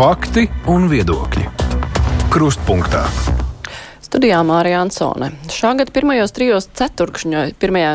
[0.00, 1.42] Fakti un viedokļi.
[2.32, 3.02] Krustpunktā.
[4.00, 5.26] Studijā Mārija Ansone.
[5.52, 7.90] Šā gada pirmajos trijos ceturkšņos, pirmajā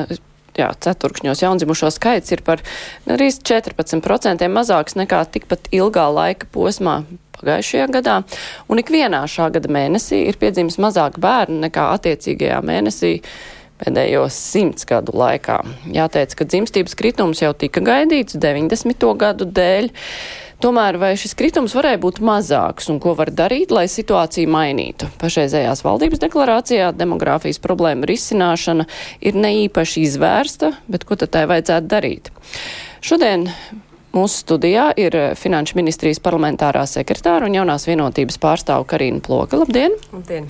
[0.53, 2.61] jā, ceturkšņos jaundzimušo skaits ir par
[3.07, 6.99] gandrīz 14% mazāks nekā tikpat ilgā laika posmā
[7.39, 8.19] pagājušajā gadā,
[8.69, 13.15] un ikvienā šā gada mēnesī ir piedzimis mazāk bērnu nekā attiecīgajā mēnesī
[13.81, 15.57] pēdējos simts gadu laikā.
[15.97, 19.09] Jāteic, ka dzimstības kritums jau tika gaidīts 90.
[19.25, 19.95] gadu dēļ.
[20.63, 25.09] Tomēr vai šis kritums varēja būt mazāks un ko var darīt, lai situāciju mainītu?
[25.21, 28.87] Pašreizējās valdības deklarācijā demogrāfijas problēma risināšana
[29.25, 32.31] ir neīpaši izvērsta, bet ko tad tai vajadzētu darīt?
[33.05, 33.49] Šodien
[34.15, 39.59] Mūsu studijā ir Finanšu ministrijas parlamentārā sekretāra un jaunās vienotības pārstāvu Karina Ploka.
[39.59, 39.97] Labdien!
[40.13, 40.47] Labdien!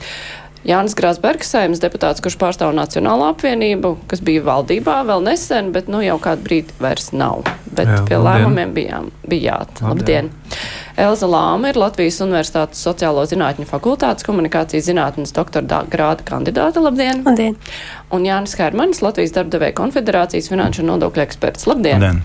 [0.65, 5.99] Jānis Grāsbergs, saimnes deputāts, kurš pārstāv Nacionālo apvienību, kas bija valdībā vēl nesen, bet nu
[6.01, 7.44] jau kādu brīdi vairs nav.
[7.75, 8.25] Bet Jā, pie labdien.
[8.25, 9.81] lēmumiem bijām, bijāt.
[9.83, 10.31] Labdien!
[10.31, 10.31] labdien.
[10.95, 16.79] Elza Lāma ir Latvijas Universitātes sociālo zinātņu fakultātes komunikācijas zinātnes doktora grāda kandidāta.
[16.81, 17.22] Labdien!
[17.27, 17.57] Labdien!
[18.16, 21.67] Un Jānis Hermanis, Latvijas darbdevēja konfederācijas finanšu un nodokļu eksperts.
[21.67, 22.00] Labdien!
[22.00, 22.23] Labdien.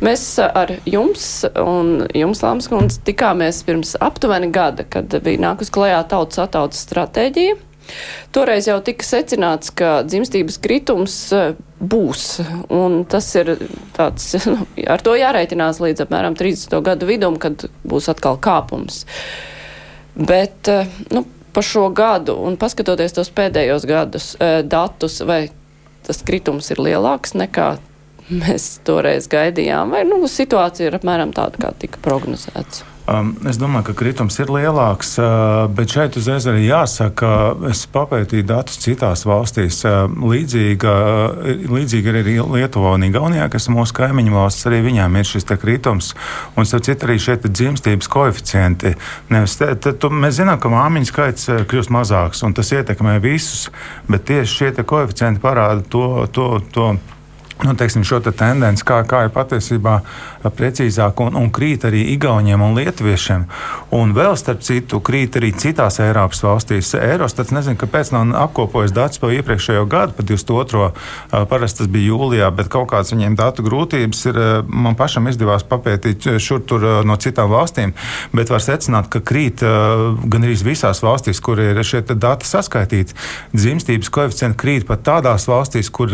[0.00, 1.28] Mēs ar jums
[1.60, 7.60] un jums, Lāmas kundze, tikāmies pirms aptuveni gada, kad bija nākus klajā tautas atautas stratēģija.
[8.34, 11.42] Toreiz jau tika secināts, ka dzimstības kritums e,
[11.80, 12.26] būs,
[12.72, 13.54] un tas ir
[13.96, 16.78] tāds, nu, ar to jārēķinās līdz apmēram 30.
[16.86, 19.04] gadu vidum, kad būs atkal kāpums.
[20.16, 20.84] Bet, e,
[21.14, 21.24] nu,
[21.56, 25.46] pa šo gadu, un paskatoties tos pēdējos gadus e, datus, vai
[26.06, 27.76] tas kritums ir lielāks nekā
[28.32, 32.84] mēs toreiz gaidījām, vai, nu, situācija ir apmēram tāda, kā tika prognozēts.
[33.06, 37.84] Um, es domāju, ka kritums ir lielāks, uh, bet šeit uzreiz arī jāsaka, ka es
[37.94, 39.78] papētīju datus citās valstīs.
[39.86, 44.82] Uh, līdzīga, uh, līdzīga ir arī Lietuvā un Igaunijā, kas ir mūsu kaimiņu valsts, arī
[44.88, 46.16] viņām ir šis kritums.
[46.58, 48.96] Un, starp citu, arī šeit ir dzimstības koeficienti.
[49.30, 53.20] Nevis, te, te, tu, mēs zinām, ka māmiņu skaits uh, kļūst mazāks, un tas ietekmē
[53.22, 53.68] visus,
[54.10, 56.08] bet tieši šie koeficienti parāda to.
[56.34, 56.96] to, to
[57.64, 60.00] nu, teiksim, šo te tendenci, kā, kā ir patiesībā
[60.56, 63.46] precīzāk, un, un krīt arī Igauniem un Lietuviešiem.
[63.96, 66.92] Un vēl starp citu, krīt arī citās Eiropas valstīs.
[66.98, 70.90] Eirostats nezinu, kāpēc nav apkopojis datus par iepriekšējo gadu, par 22.
[71.50, 74.42] parasti tas bija jūlijā, bet kaut kādas viņiem datu grūtības ir.
[74.66, 77.94] Man pašam izdevās papētīt šur tur no citām valstīm,
[78.36, 83.16] bet var secināt, ka krīt gan arī visās valstīs, kur ir šie dati saskaitīti.
[83.56, 86.12] Dzimstības koeficienti krīt pat tādās valstīs, kur,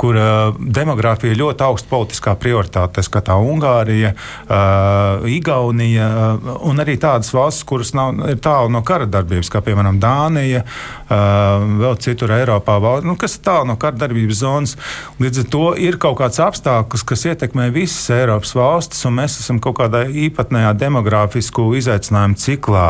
[0.00, 0.20] kur
[0.58, 2.96] demogrāfija ir ļoti augsta politiskā prioritāte.
[2.96, 8.82] Tā skatā Ungārija, uh, Igaunija uh, un arī tādas valstis, kuras nav, ir tālu no
[8.86, 10.62] kara darbības, kā piemēram Dānija,
[11.06, 12.76] vēl citur Eiropā,
[13.06, 14.74] nu, kas ir tālu no kara darbības zonas.
[15.22, 19.60] Līdz ar to ir kaut kāds apstākļus, kas ietekmē visas Eiropas valstis, un mēs esam
[19.62, 22.86] kaut kādā īpatnējā demogrāfisku izaicinājumu ciklā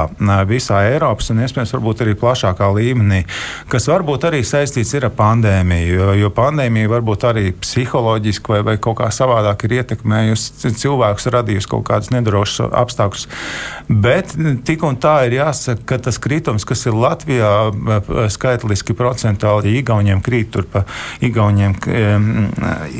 [0.49, 3.23] visā Eiropas un iespējams arī plašākā līmenī,
[3.73, 9.11] kas varbūt arī saistīts ar pandēmiju, jo pandēmija varbūt arī psiholoģiski vai, vai kaut kā
[9.15, 13.27] savādāk ir ietekmējusi cilvēkus, radījusi kaut kādus nedrošus apstākļus.
[13.89, 14.35] Bet
[14.67, 17.53] tik un tā ir jāsaka, ka tas kritums, kas ir Latvijā,
[18.33, 20.85] skaitliski procentuāli, ja Igauniem krīt tur pa
[21.25, 21.77] Igauniem,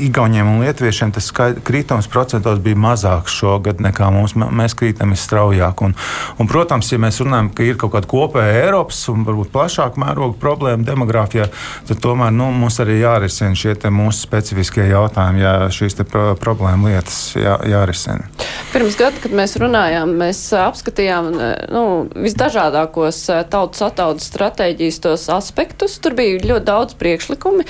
[0.07, 1.31] Igauniem un Lietuviešiem, tas
[1.67, 4.35] kritums procentos bija mazāks šogad nekā mums.
[4.37, 5.83] Mēs krītam straujāk.
[5.85, 5.95] Un,
[6.37, 10.37] un, protams, ja mēs runājam, ka ir kaut kāda kopēja Eiropas un varbūt plašāka mēroga
[10.41, 11.49] problēma demogrāfijā,
[11.89, 16.89] tad tomēr nu, mums arī jārisina šie mūsu mūsu specifiskie jautājumi, ja šīs pro problēma
[16.89, 18.27] lietas jā, jārisina.
[18.73, 21.29] Pirms gada, kad mēs runājām, mēs apskatījām
[21.71, 25.99] nu, visdažādākos tautas ataudas stratēģijas tos aspektus.
[25.99, 27.65] Tur bija ļoti daudz priekšlikumi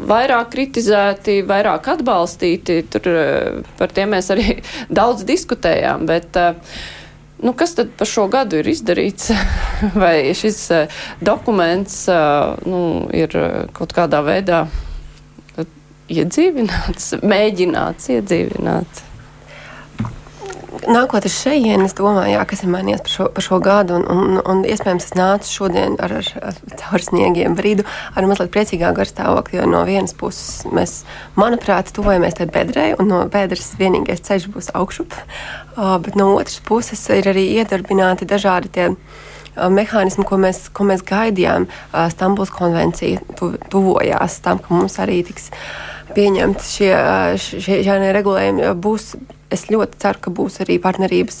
[0.00, 2.82] vairāk kritizēti, vairāk atbalstīti.
[2.90, 3.10] Tur
[3.78, 4.60] par tiem mēs arī
[5.00, 6.06] daudz diskutējām.
[6.08, 6.36] Bet,
[7.40, 9.32] nu, kas tad par šo gadu ir izdarīts?
[10.02, 10.66] Vai šis
[11.24, 12.04] dokuments
[12.68, 12.84] nu,
[13.16, 13.36] ir
[13.76, 14.64] kaut kādā veidā
[16.10, 19.06] iedzīvināts, mēģināts iedzīvināt?
[20.90, 24.06] Nākot uz šejienes, es domāju, jā, kas ir mainījies par šo, par šo gadu, un,
[24.08, 27.84] un, un iespējams es nācu šodien ar, ar, ar caur sniegiem brīdu,
[28.16, 30.94] ar mazliet priecīgāku garstāvokli, jo no vienas puses mēs,
[31.36, 36.62] manuprāt, tuvojamies tai bedrei, un no bedres vienīgais ceļš būs augšup, uh, bet no otras
[36.64, 38.88] puses ir arī iedarbināti dažādi tie
[39.56, 41.66] mehānismi, ko mēs, ko mēs gaidījām.
[42.14, 45.50] Stambuls konvencija tu, tuvojās tam, ka mums arī tiks
[46.16, 46.94] pieņemti šie,
[47.40, 48.72] šie, šie regulējumi.
[48.80, 49.14] Būs
[49.50, 51.40] es ļoti ceru, ka būs arī partnerības,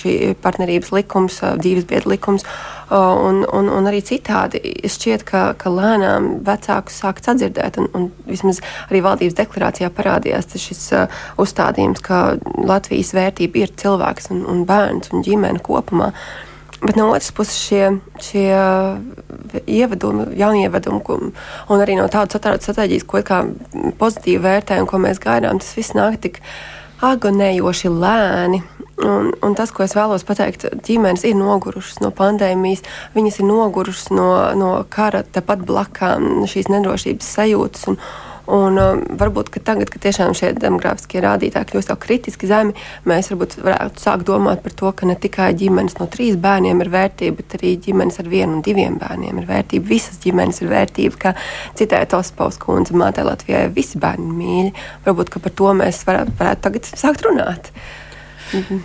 [0.00, 0.14] šī
[0.44, 2.46] partnerības likums, dzīvesbiedra likums.
[2.94, 4.60] Un, un, un arī citādi
[4.92, 7.78] šķiet, ka, ka lēnām vecākus sāk sadzirdēt.
[7.80, 10.82] Un, un vismaz arī valdības deklarācijā parādījās šis
[11.40, 12.24] uzstādījums, ka
[12.64, 16.12] Latvijas vērtība ir cilvēks un, un bērns un ģimene kopumā.
[16.84, 18.48] Bet no otras puses, šie, šie
[19.64, 21.00] ievedumi, jaunievedumi,
[21.72, 23.22] un arī no tādas stratēģijas, ko
[24.00, 26.42] pozitīvi vērtējam, ko mēs gaidām, tas viss nāk tik
[27.04, 28.60] agonējoši lēni.
[29.04, 32.84] Un, un tas, ko es vēlos pateikt, ģimenes ir nogurušas no pandēmijas,
[33.16, 37.88] viņas ir nogurušas no, no kara, tepat blakām šīs nedrošības sajūtas.
[37.90, 37.98] Un,
[38.44, 42.74] Un, um, varbūt tagad, kad tiešām šie demogrāfiskie rādītāji kļūst jau kritiski zemi,
[43.08, 46.90] mēs varbūt varētu sākt domāt par to, ka ne tikai ģimenes no trīs bērniem ir
[46.92, 49.88] vērtība, bet arī ģimenes ar vienu un diviem bērniem ir vērtība.
[49.88, 51.32] Visas ģimenes ir vērtība, kā
[51.78, 54.74] citēja Tospaus kundze, mātē Latvijai visi bērni mīļi.
[55.06, 57.72] Varbūt par to mēs varētu, varētu tagad sākt runāt.
[58.52, 58.84] Mhm.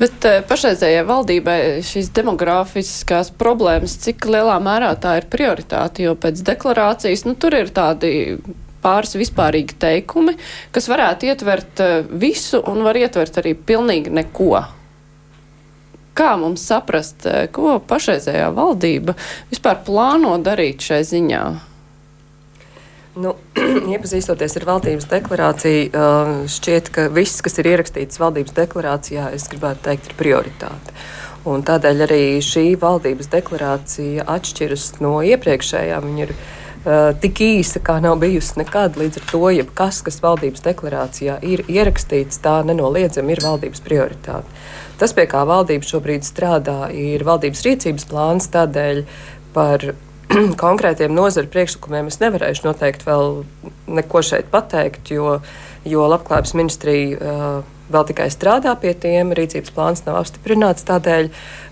[0.00, 6.42] Bet uh, pašreizējai valdībai šīs demogrāfiskās problēmas, cik lielā mērā tā ir prioritāte, jo pēc
[6.48, 8.10] deklarācijas, nu, tur ir tādi
[8.82, 10.36] pāris vispārīgi teikumi,
[10.74, 14.64] kas varētu ietvert eh, visu un var ietvert arī pilnīgi neko.
[16.16, 19.16] Kā mums saprast, eh, ko pašreizējā valdība
[19.52, 21.44] vispār plāno darīt šai ziņā?
[23.20, 23.34] Nu,
[23.94, 29.88] iepazīstoties ar valdības deklarāciju, eh, šķiet, ka viss, kas ir ierakstīts valdības deklarācijā, es gribētu
[29.88, 30.96] teikt, ir prioritāte.
[31.48, 36.04] Un tādēļ arī šī valdības deklarācija atšķiras no iepriekšējām.
[36.04, 36.40] Viņa ir uh,
[37.20, 38.96] tik īsa, kā nav bijusi nekad.
[39.00, 44.60] Līdz ar to, jebkas, kas valdības deklarācijā ir ierakstīts, tā nenoliedzami ir valdības prioritāte.
[45.00, 48.48] Tas, pie kā valdība šobrīd strādā, ir valdības rīcības plāns.
[48.52, 49.02] Tādēļ
[49.56, 49.84] par
[50.64, 53.42] konkrētiem nozaru priekšlikumiem es nevarēšu noteikti vēl
[54.00, 55.38] neko šeit pateikt, jo,
[55.88, 57.20] jo Labklājības ministrija.
[57.20, 60.86] Uh, vēl tikai strādā pie tiem, rīcības plāns nav apstiprināts.
[60.88, 61.30] Tādēļ,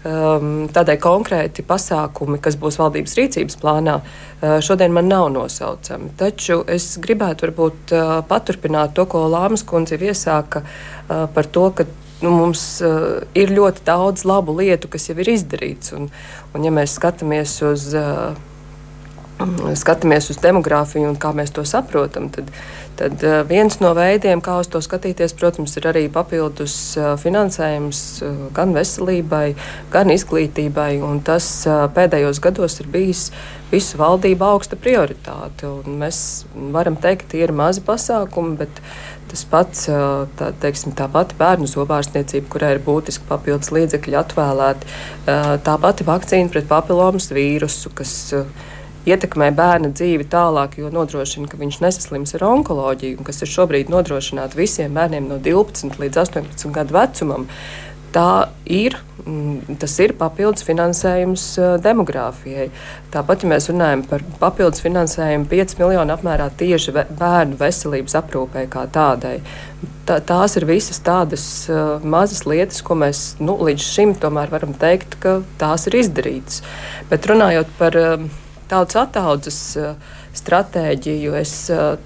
[0.09, 6.13] um, tādēļ konkrēti pasākumi, kas būs valdības rīcības plānā, uh, šodien man nav nosaucami.
[6.21, 11.89] Taču es gribētu varbūt uh, paturpināt to, ko Lāmas kundze iesāka uh, par to, ka
[12.23, 15.95] nu, mums uh, ir ļoti daudz labu lietu, kas jau ir izdarīts.
[15.97, 16.11] Un,
[16.55, 17.91] un ja mēs skatāmies uz.
[17.95, 18.48] Uh,
[19.79, 22.51] skatāmies uz demogrāfiju un kā mēs to saprotam, tad,
[22.99, 28.01] tad eh, viens no veidiem, kā uz to skatīties, protams, ir arī papildus eh, finansējums
[28.23, 29.53] eh, gan veselībai,
[29.95, 30.91] gan izglītībai.
[31.27, 31.47] Tas
[31.95, 33.29] pēdējos gados ir bijis
[33.71, 35.71] visu valdību augsta prioritāte.
[35.87, 38.83] Mēs varam teikt, tie ir mazi pasākumi, bet
[39.29, 39.83] tas pats,
[40.39, 44.95] tā, teiksim, tā pati bērnu zobārstniecība, kurai ir būtiski papildus līdzekļi atvēlēti,
[45.67, 48.15] tā pati vakcīna pret papilomas vīrusu, kas
[49.07, 54.59] ietekmē bērna dzīvi tālāk, jo nodrošina, ka viņš nesaslims ar onkoloģiju, kas ir šobrīd nodrošināta
[54.59, 57.47] visiem bērniem no 12 līdz 18 gadu vecumam.
[58.09, 61.45] Tā ir, mm, tas ir papildus finansējums
[61.85, 62.71] demogrāfijai.
[63.13, 68.87] Tāpat, ja mēs runājam par papildus finansējumu 5 miljonu apmērā tieši bērnu veselības aprūpē kā
[68.89, 69.43] tādai,
[70.09, 74.73] tā, tās ir visas tādas uh, mazas lietas, ko mēs nu, līdz šim tomēr varam
[74.73, 76.63] teikt, ka tās ir izdarītas.
[77.13, 78.29] Bet runājot par uh,
[78.71, 79.61] tautas attaudzes
[80.39, 81.55] stratēģiju, es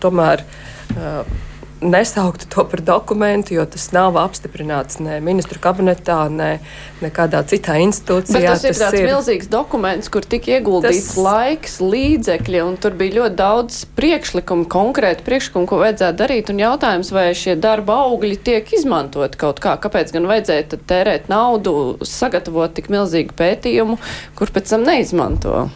[0.03, 0.47] tomēr
[1.83, 8.39] nesauktu to par dokumentu, jo tas nav apstiprināts ne ministru kabinetā, ne kādā citā institūcijā.
[8.39, 9.09] Bet tas ir tas tāds ir...
[9.11, 11.19] milzīgs dokuments, kur tika ieguldīts tas...
[11.19, 17.13] laiks, līdzekļi, un tur bija ļoti daudz priekšlikumu, konkrēti priekšlikumu, ko vajadzētu darīt, un jautājums,
[17.15, 19.75] vai šie darba augļi tiek izmantot kaut kā.
[19.83, 23.99] Kāpēc gan vajadzēja tērēt naudu, sagatavot tik milzīgu pētījumu,
[24.39, 25.67] kur pēc tam neizmanto?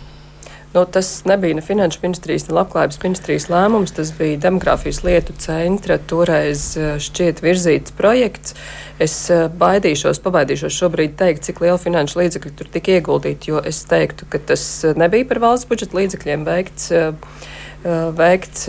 [0.76, 3.94] Nu, tas nebija ne Finanšu ministrijas, ne Labklājības ministrijas lēmums.
[3.96, 8.52] Tas bija Demogrāfijas lietu centra toreiz eh, šķiet virzīts projekts.
[9.00, 13.80] Es eh, baidīšos, pabaidīšos šobrīd teikt, cik liela finanšu līdzekļu tur tika ieguldīti, jo es
[13.88, 16.92] teiktu, ka tas eh, nebija par valsts budžeta līdzekļiem veikts,
[18.20, 18.68] veikts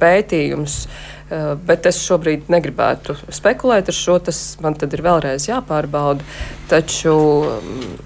[0.00, 0.82] pētījums.
[1.30, 4.16] Eh, bet es šobrīd negribētu spekulēt ar šo.
[4.26, 6.26] Tas man tad ir vēlreiz jāpārbauda.
[6.70, 7.14] Taču,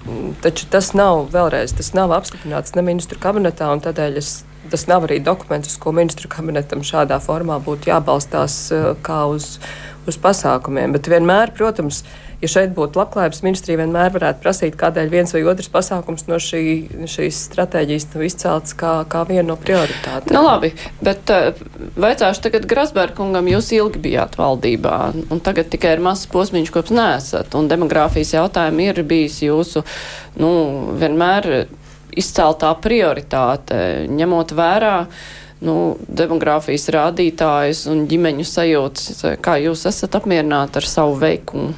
[0.05, 4.29] mm, taču tas nav vēlreiz, tas nav apstiprināts ne ministru kabinetā, un tādēļ es,
[4.71, 9.57] tas nav arī dokuments, uz ko ministru kabinetam šādā formā būtu jābalstās eh, kā uz,
[10.09, 10.93] uz pasākumiem.
[10.95, 12.03] Bet vienmēr, protams,
[12.41, 16.63] ja šeit būtu labklājības ministrija, vienmēr varētu prasīt, kādēļ viens vai otrs pasākums no šī,
[17.09, 20.33] šīs stratēģijas nav izcelts kā, kā viena no prioritātēm.
[20.35, 20.73] Nu, labi,
[21.05, 21.63] bet uh,
[22.01, 24.99] vaicāšu tagad Grasbērkungam, jūs ilgi bijāt valdībā,
[25.33, 29.85] un tagad tikai ir mazs posmiņš, kopš nesat, un demogrāfijas jautājumi ir bijis jūsu,
[30.41, 30.51] nu,
[31.01, 31.65] vienmēr
[32.19, 34.99] izceltā prioritāte, ņemot vērā
[35.65, 39.25] nu, demogrāfijas rādītājus un ģimeņu sajūtas.
[39.43, 41.73] Kā jūs esat apmierināti ar savu veikumu?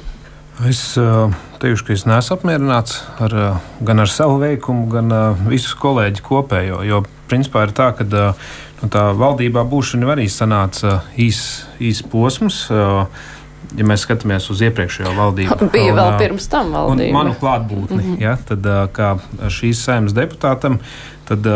[0.66, 1.30] Es uh,
[1.62, 6.24] teikšu, ka es neesmu apmierināts ar, uh, gan ar savu veikumu, gan uh, visu kolēģi
[6.26, 6.80] kopējo.
[6.88, 12.64] Jo principā ir tā, ka nu, tā valdībā būšana arī sanāca īsts īs posms.
[13.76, 17.12] Ja mēs skatāmies uz iepriekšējo valdību, bija un, vēl pirms tam valdība.
[17.18, 18.22] Manu klātbūtni, mm -hmm.
[18.22, 19.12] ja, tad kā
[19.52, 20.80] šīs saimnes deputātam,
[21.28, 21.46] tad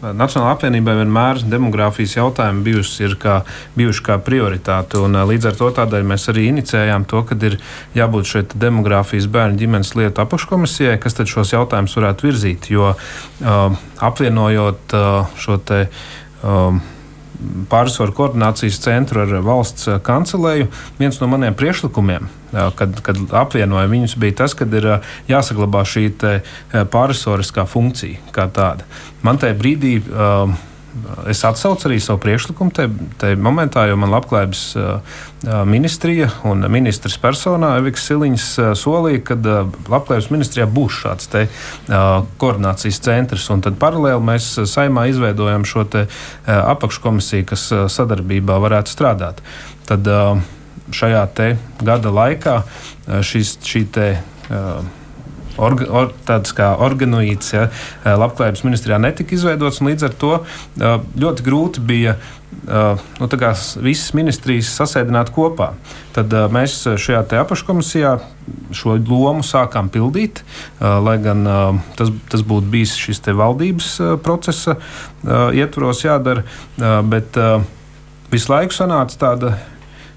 [0.00, 3.42] Nacionālajā apvienībā vienmēr demogrāfijas jautājumi bijusi, kā,
[3.76, 4.96] bijuši kā prioritāte.
[5.04, 7.58] Un, līdz ar to tādēļ mēs arī inicējām to, ka ir
[7.98, 12.70] jābūt šai demogrāfijas bērnu ģimenes lietu apakškomisijai, kas šos jautājumus varētu virzīt.
[12.72, 15.84] Jo uh, apvienojot uh, šo te.
[16.42, 16.80] Uh,
[17.70, 20.68] pārsvaru koordinācijas centru ar valsts kancelēju.
[20.98, 22.28] Viens no maniem priekšlikumiem,
[22.78, 24.88] kad, kad apvienoja viņus, bija tas, ka ir
[25.30, 26.08] jāsaglabā šī
[26.92, 28.88] pārsvariskā funkcija kā tāda.
[29.22, 29.96] Man tajā brīdī.
[30.10, 30.52] Uh,
[31.30, 34.62] es atsaucu arī savu priekšlikumu tajā momentā, jo man labklājības
[35.68, 38.46] ministrija un ministrs personā Eviks Siliņš
[38.78, 39.36] solīja, ka
[39.90, 41.46] labklājības ministrijā būs šāds te,
[42.42, 43.48] koordinācijas centrs.
[43.64, 45.86] Tad paralēli mēs saimā izveidojam šo
[46.46, 49.42] apakškomisiju, kas sadarbībā varētu strādāt.
[49.88, 50.08] Tad
[50.92, 51.26] šajā
[51.82, 52.58] gada laikā
[53.24, 54.08] šis, šī te,
[55.60, 57.66] orga, or, tāds kā organoīds ja,
[58.04, 59.82] labklājības ministrijā netika izveidots.
[59.84, 60.36] Līdz ar to
[61.18, 62.16] ļoti grūti bija
[63.18, 63.28] nu,
[63.82, 65.72] visas ministrijas sasēdināt kopā.
[66.14, 68.14] Tad mēs šajā apakškomisijā
[68.76, 70.42] šo lomu sākām pildīt,
[70.80, 71.44] lai gan
[71.98, 73.90] tas, tas būtu bijis šis valdības
[74.24, 74.76] procesa
[75.56, 76.44] ietvaros jādara.
[77.08, 77.38] Bet
[78.32, 79.56] visu laiku sanāca tāda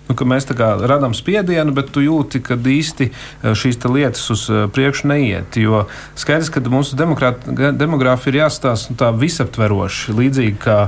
[0.10, 4.66] nu, ka mēs radām spiedienu, bet tu jūti, ka īsti eh, šīs lietas uz eh,
[4.72, 5.58] priekšu neiet.
[5.58, 5.86] Jo
[6.18, 10.80] skaidrs, ka mūsu demogrāfija ir jāstāsta nu, tā visaptveroši, līdzīgi kā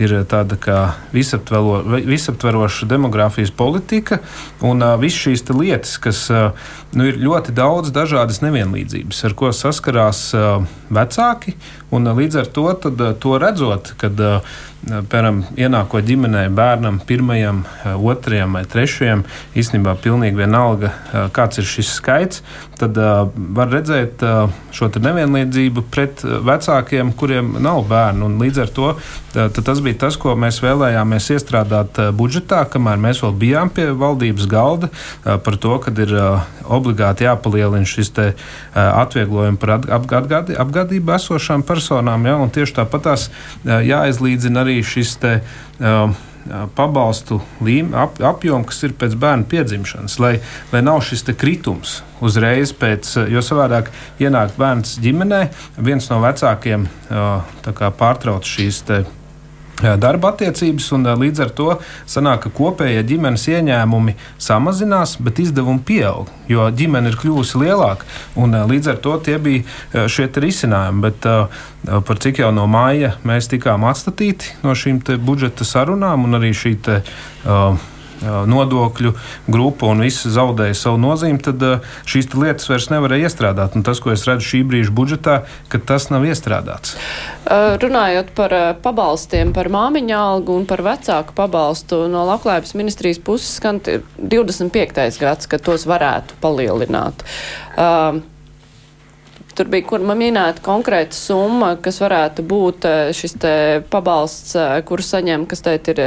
[0.00, 0.80] ir tāda kā
[1.14, 4.20] visaptvero, visaptveroša demogrāfijas politika
[4.64, 6.50] un uh, visas šīs lietas, kas uh,
[6.96, 10.64] nu, ir ļoti daudz dažādas nevienlīdzības, ar ko saskarās uh,
[10.94, 11.54] vecāki.
[11.94, 16.98] Un, uh, līdz ar to, tad, uh, to redzot, kad uh, piemēram, ienākot ģimenei, bērnam,
[17.08, 17.62] pirmajam,
[18.04, 19.24] otrajam vai trešajam,
[19.56, 20.92] īstenībā pilnīgi vienalga,
[21.32, 22.42] kāds ir šis skaits,
[22.76, 22.98] tad
[23.56, 24.20] var redzēt
[24.74, 28.28] šo nevienlīdzību pret vecākiem, kuriem nav bērnu.
[28.28, 28.90] Un līdz ar to
[29.56, 34.90] tas bija tas, ko mēs vēlējāmies iestrādāt budžetā, kamēr mēs vēl bijām pie valdības galda
[35.24, 36.12] par to, ka ir
[36.64, 38.12] obligāti jāpalielina šis
[38.74, 41.83] atvieglojums par apgādību esošām personām.
[42.28, 42.38] Ja?
[42.58, 45.40] Tieši tāpat tās uh, jāizlīdzina arī šis te.
[45.80, 46.14] Uh,
[46.76, 50.34] pabalstu līme, ap, apjomu, kas ir pēc bērna piedzimšanas, lai,
[50.74, 53.88] lai nav šis kritums uzreiz pēc, jo savādāk
[54.20, 55.46] ienāk bērns ģimenē,
[55.80, 56.88] viens no vecākiem
[57.98, 58.84] pārtrauc šīs
[59.82, 61.68] darba attiecības, un līdz ar to
[62.06, 68.06] sanāk, ka kopējie ģimenes ieņēmumi samazinās, bet izdevumi pieaug, jo ģimene ir kļuvusi lielāka.
[68.36, 71.02] Līdz ar to tie bija šie risinājumi.
[71.04, 71.26] Bet,
[72.06, 76.76] par cik jau no māja mēs tikām atstatīti no šīm budžeta sarunām, un arī šī
[76.84, 77.00] te,
[77.44, 77.76] uh,
[78.24, 79.14] nodokļu
[79.50, 81.62] grupa un viss zaudēja savu nozīmi, tad
[82.08, 83.78] šīs lietas vairs nevarēja iestrādāt.
[83.78, 85.38] Un tas, ko es redzu šī brīža budžetā,
[85.72, 86.96] ka tas nav iestrādāts.
[87.84, 93.82] Runājot par pabalstiem, par māmiņa algu un par vecāku pabalstu, no labklājības ministrijas puses skan
[93.84, 95.20] 25.
[95.20, 97.26] gads, kad tos varētu palielināt.
[97.74, 98.22] Uh,
[99.54, 103.36] Tur bija, kur man minēta konkrēta summa, kas varētu būt eh, šis
[103.90, 106.00] pabalsts, eh, kuru saņem, kas teikt ir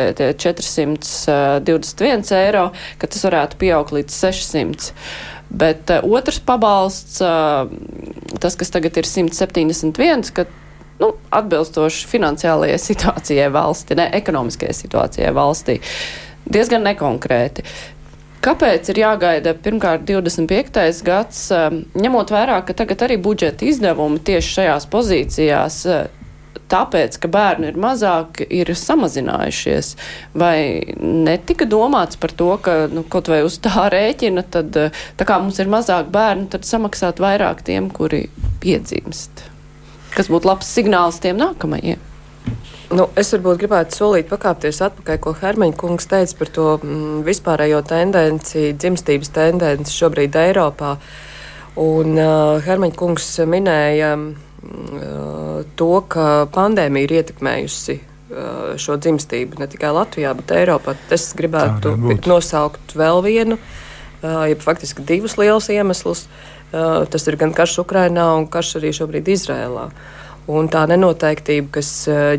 [0.44, 2.66] 421 eh, eiro,
[3.00, 4.92] ka tas varētu pieaugt līdz 600.
[5.48, 7.22] Bet otrs pabalsts,
[8.44, 10.44] tas, kas tagad ir 171, ka
[11.00, 15.77] nu, atbilstoši finansiālajai situācijai valstī, ne ekonomiskajai situācijai valstī,
[16.51, 17.63] diezgan nekonkrēti.
[18.46, 21.01] Kāpēc ir jāgaida pirmkārt 25.
[21.06, 26.27] gads, um, ņemot vērā, ka tagad arī budžeta izdevumi tieši šajās pozīcijās, uh,
[26.70, 29.94] tāpēc, ka bērni ir mazāk, ir samazinājušies?
[30.38, 30.58] Vai
[31.01, 35.39] netika domāts par to, ka nu, kaut vai uz tā rēķina, tad uh, tā kā
[35.41, 38.27] mums ir mazāk bērnu, tad samaksāt vairāk tiem, kuri
[38.63, 39.48] piedzimst?
[40.13, 42.06] Kas būtu labs signāls tiem nākamajiem?
[42.88, 47.82] Nu, es varbūt gribētu solīt pakāpties atpakaļ, ko Hermaņa kungs teica par to mm, vispārējo
[47.84, 50.94] tendenci, dzimstības tendenci šobrīd Eiropā.
[51.84, 59.67] Un uh, Hermaņa kungs minēja uh, to, ka pandēmija ir ietekmējusi uh, šo dzimstību ne
[59.67, 60.96] tikai Latvijā, bet Eiropā.
[61.12, 61.91] Es gribētu
[62.24, 66.29] nosaukt vēl vienu, uh, ja faktiski divus lielus iemeslus.
[66.72, 69.89] Uh, tas ir gan karš Ukrainā un karš arī šobrīd Izrēlā.
[70.48, 71.92] Un tā nenoteiktība, kas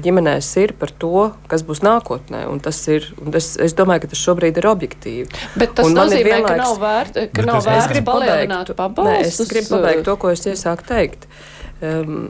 [0.05, 2.47] ģimenēs ir par to, kas būs nākotnē.
[2.65, 5.29] Tas ir, tas, es domāju, ka tas šobrīd ir objektīvi.
[5.61, 9.41] Bet tas nozīmē, vienlaiks, ka nav vērts, ka nav vērts palielināt pabalstus.
[9.41, 11.29] Nē, es gribu pabeigt to, ko es iesāku teikt.
[11.85, 12.29] Um,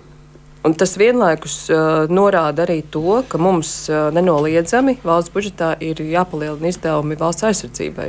[0.67, 6.73] Un tas vienlaikus uh, norāda arī to, ka mums uh, nenoliedzami valsts budžetā ir jāpalielina
[6.73, 8.09] izdevumi valsts aizsardzībai.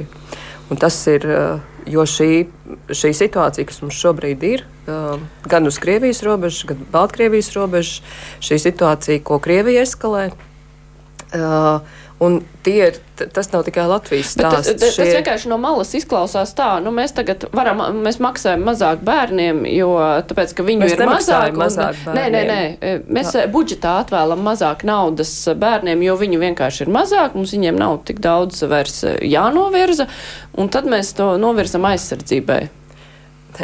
[0.69, 2.45] Un tas ir, uh, jo šī,
[2.93, 5.17] šī situācija, kas mums šobrīd ir, uh,
[5.49, 8.03] gan uz Krievijas robežas, gan Baltkrievijas robežas,
[8.45, 10.29] šī situācija, ko Krievija eskalē.
[12.19, 14.73] Un ir, tas nav tikai Latvijas stāsts.
[14.73, 15.03] Bet, šie...
[15.05, 19.93] Tas vienkārši no malas izklausās tā, nu mēs tagad varam, mēs maksājam mazāk bērniem, jo
[20.27, 21.55] tāpēc, ka viņu mēs ir mazāk.
[21.59, 23.45] mazāk un, nē, nē, nē, mēs Jā.
[23.53, 28.65] budžetā atvēlam mazāk naudas bērniem, jo viņu vienkārši ir mazāk, mums viņiem nav tik daudz
[28.67, 30.09] vairs jānovirza,
[30.59, 32.65] un tad mēs to novirzam aizsardzībai.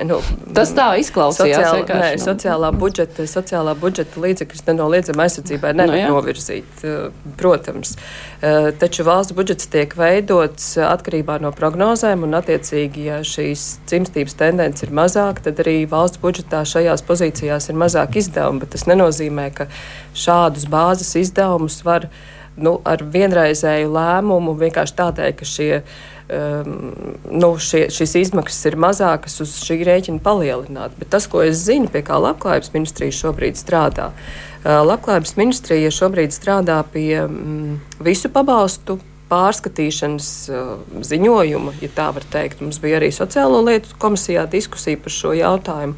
[0.03, 0.19] Nu,
[0.55, 1.55] Tas tā izklausījās.
[1.55, 2.23] Sociāla, nē, nu.
[2.23, 7.09] sociālā, budžeta, sociālā budžeta līdzekļus nenoliedzami aizsardzībai nevar nu, novirzīt, eh,
[7.39, 7.95] protams.
[8.41, 14.85] Eh, taču valsts budžets tiek veidots atkarībā no prognozēm, un, attiecīgi, ja šīs cimstības tendence
[14.85, 18.59] ir mazāka, tad arī valsts budžetā šajās pozīcijās ir mazāk izdevumi.
[18.65, 19.67] Bet tas nenozīmē, ka
[20.13, 22.09] šādus bāzes izdevumus var
[22.57, 25.85] nu, ar vienreizēju lēmumu vienkārši tādēļ, ka šie um,
[26.25, 30.96] nu, šie, šīs izmaksas ir mazākas uz šī rēķina palielināt.
[30.98, 36.34] Bet tas, ko es zinu, pie kā Labklājības ministrija šobrīd strādā, uh, Labklājības ministrija šobrīd
[36.34, 38.98] strādā pie um, visu pabalstu
[39.29, 40.72] pārskatīšanas uh,
[41.05, 42.63] ziņojuma, ja tā var teikt.
[42.65, 45.94] Mums bija arī Sociālo lietu komisijā diskusija par šo jautājumu.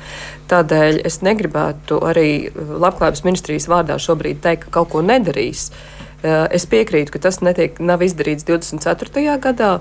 [0.51, 5.69] Tādēļ es negribētu arī uh, Labklājības ministrijas vārdā šobrīd teikt, ka kaut ko nedarīs.
[6.25, 9.35] Es piekrītu, ka tas netiek, nav izdarīts 24.
[9.37, 9.75] gadā.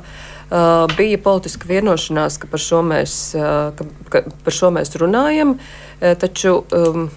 [0.47, 5.57] Uh, bija politiska vienošanās, ka par šo mēs, uh, ka, ka par šo mēs runājam,
[5.59, 7.09] uh, taču um,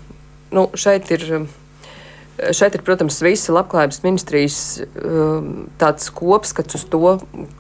[0.56, 1.26] nu, šeit ir.
[2.56, 7.18] Šeit ir, protams, visa labklājības ministrijas um, tāds kopskats uz to,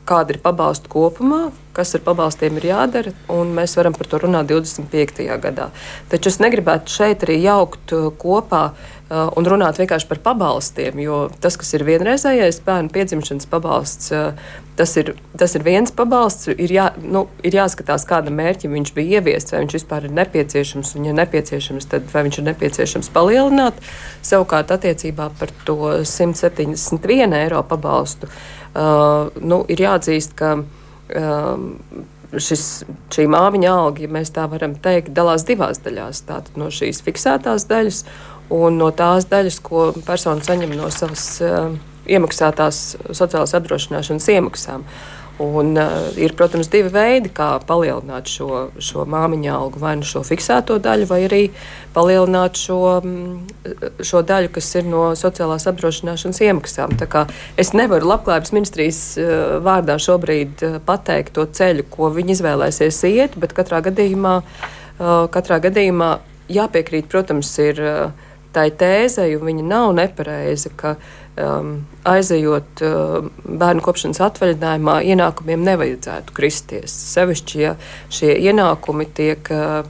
[0.08, 4.52] kāda ir pabalsta kopumā, kas ar pabalstiem ir jādara, un mēs varam par to runāt
[4.52, 5.26] 25.
[5.42, 5.72] gadā.
[6.12, 11.16] Taču es negribētu šeit arī jaukt kopā uh, Uh, un runāt vienkārši par pabalstiem, jo
[11.42, 16.52] tas, kas ir vienreizējais bērnu piedzimšanas pabalsts, uh, tas ir, tas ir viens pabalsts.
[16.52, 20.94] Ir, jā, nu, ir jāskatās, kādam mērķim viņš bija ieviests, vai viņš vispār ir nepieciešams,
[21.00, 23.82] un, ja nepieciešams, tad vai viņš ir nepieciešams palielināt.
[24.22, 30.60] Savukārt, attiecībā par to 171 eiro pabalstu, uh, nu, ir jāatzīst, ka.
[31.10, 32.06] Uh,
[32.38, 32.66] šis,
[33.14, 36.24] šī māmiņa alga, ja mēs tā varam teikt, dalās divās daļās.
[36.30, 38.04] Tātad no šīs fiksētās daļas
[38.54, 41.72] un no tās daļas, ko persona saņem no savas uh,
[42.10, 44.86] iemaksātās sociālās apdrošināšanas iemaksām.
[45.40, 49.80] Un, uh, ir, protams, divi veidi, kā palielināt šo, šo māmiņa algu.
[49.80, 51.42] Vai nu šo fiksēto daļu, vai arī
[51.96, 56.98] palielināt šo, mm, šo daļu, kas ir no sociālās apdrošināšanas iemaksām.
[57.56, 63.40] Es nevaru labklājības ministrijas uh, vārdā šobrīd uh, pateikt to ceļu, ko viņi izvēlēsies iet,
[63.40, 66.18] bet katrā gadījumā, uh, katrā gadījumā
[66.52, 67.80] jāpiekrīt, protams, ir.
[67.80, 70.96] Uh, tai tēzei, un viņa nav nepareiza, ka
[71.40, 71.72] um,
[72.08, 76.96] aizejot uh, bērnu kopšanas atvaļinājumā, ienākumiem nevajadzētu kristies.
[77.14, 77.76] Sevišķi, ja
[78.14, 79.88] šie ienākumi tiek uh,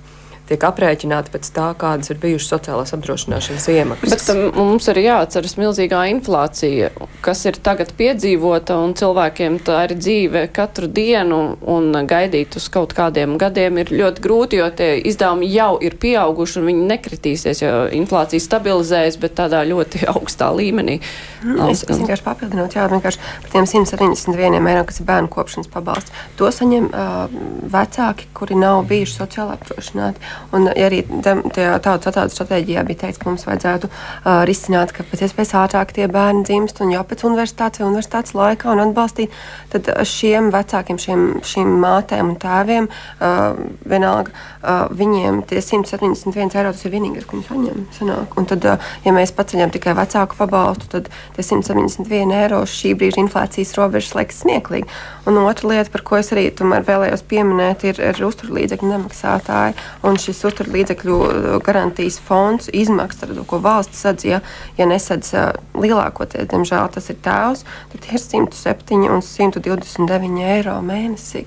[0.50, 4.14] tiek aprēķināti pēc tā, kādas ir bijušas sociālās apdrošināšanas iemaksas.
[4.16, 6.92] Bet um, mums ir jāatceras milzīgā inflācija,
[7.26, 12.96] kas ir tagad piedzīvota, un cilvēkiem tā ir dzīve katru dienu, un gaidīt uz kaut
[12.98, 17.74] kādiem gadiem ir ļoti grūti, jo tie izdevumi jau ir pieauguši, un viņi nekritīsies, jo
[18.00, 21.00] inflācija stabilizējas, bet tādā ļoti augstā līmenī.
[21.44, 25.70] Mm, es, es vienkārši papildinot, jā, vienkārši par tiem 171 eiro, kas ir bērnu kopšanas
[25.72, 26.16] pabalsts.
[26.40, 27.40] To saņem uh,
[27.72, 30.24] vecāki, kuri nav bijuši sociāli apdrošināti.
[30.56, 35.06] Un ja arī tajā tautas attīstības stratēģijā bija teikts, ka mums vajadzētu uh, risināt, ka
[35.08, 39.36] pēc iespējas ātrāk tie bērni dzimst un jau pēc universitātes vai universitātes laikā un atbalstīt,
[39.74, 46.74] tad šiem vecākiem, šiem, šīm mātēm un tēviem uh, vienalga, uh, viņiem tie 171 eiro
[46.74, 47.86] tas ir vienīgais, ko viņi saņem.
[48.00, 48.38] Sanāk.
[48.40, 53.22] Un tad, uh, ja mēs paceļam tikai vecāku pabalstu, tad tie 171 eiro šī brīža
[53.24, 54.90] inflācijas robežas liekas smieklīgi.
[55.30, 59.76] Un otra lieta, par ko es arī vēlējos pieminēt, ir, ir uzturlīdzekļu nemaksātāji.
[60.08, 64.42] Un šis uzturlīdzekļu uh, garantijas fonds izmaksas, ko valsts sadz, ja,
[64.78, 71.46] ja nesadz uh, lielākoties, diemžēl tas ir tēvs, tad ir 107 un 129 eiro mēnesī.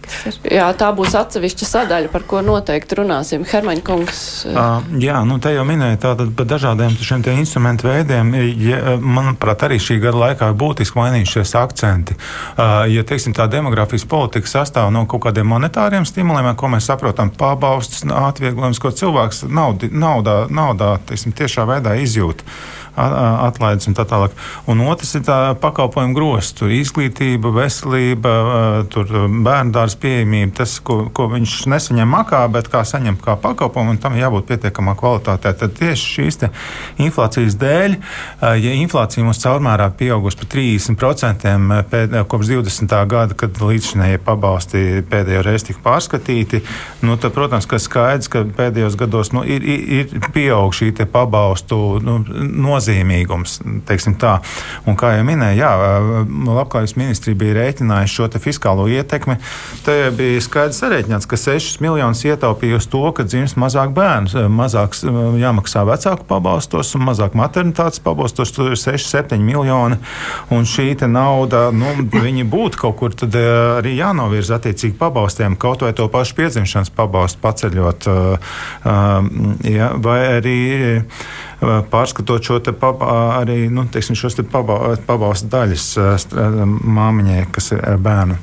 [0.51, 3.47] Jā, tā būs atsevišķa sadaļa, par ko noteikti runāsim.
[3.49, 4.23] Hermaņa kungs.
[4.49, 8.33] Uh, jā, nu te jau minēja tātad par dažādiem šiem instrumentu veidiem.
[8.62, 12.16] Ja, manuprāt, arī šī gada laikā ir būtiski mainījušies akcenti.
[12.16, 17.33] Uh, ja, teiksim, tā demogrāfijas politika sastāv no kaut kādiem monetāriem stimuliem, ko mēs saprotam,
[17.38, 22.42] pabalstus, atvieglojums, pakalpojumus, ko cilvēks naudi, naudā, naudā teiksim, tiešā veidā izjūt
[22.96, 24.35] atlaides un tā tālāk.
[24.70, 25.24] Un otrs ir
[25.62, 28.33] pakalpojumu grozs, tur izglītība, veselība,
[28.92, 29.09] tur
[29.44, 34.02] bērnu dārza pieejamība, tas, ko, ko viņš nesaņem makā, bet kā saņem kā pakalpojumu, un
[34.02, 35.55] tam jābūt pietiekamā kvalitātē.
[35.62, 36.40] Tad tieši šīs
[37.02, 37.96] inflācijas dēļ,
[38.62, 41.57] ja inflācija mums caurmērā pieaugusi par 30%
[41.92, 42.96] pēd, kopš 20.
[43.09, 46.62] gada, kad līdzšinējie pabalsti pēdējo reizi tika pārskatīti,
[47.07, 51.78] nu, tad, protams, ka skaidrs, ka pēdējos gados nu, ir, ir, ir pieauguši šī pabalstu
[52.02, 53.61] nu, nozīme nozīmīgums.
[54.87, 55.71] Un, kā jau minēju, jā,
[56.53, 59.38] Labklājības ministrija bija rēķinājusi šo fiskālo ietekmi.
[59.87, 64.97] Te bija skaidrs sarēķināts, ka 6 miljonus ietaupīja uz to, ka dzimst mazāk bērnu, mazāk
[65.40, 68.53] jāmaksā vecāku pabalstos un mazāk maternitātes pabalstos.
[68.53, 69.99] Tur ir 6-7 miljoni.
[70.53, 76.09] Un šī nauda, nu, viņi būtu kaut kur arī jānovirza attiecīgi pabalstiem, kaut vai to
[76.12, 78.09] pašu piedzimšanas pabalstu paceļot.
[79.73, 80.59] Ja, vai arī
[81.62, 85.90] pārskatot šo paba, arī nu, teiksim, šos te paba, pabalstu daļas
[86.83, 88.40] māmiņai, kas ir bērnu.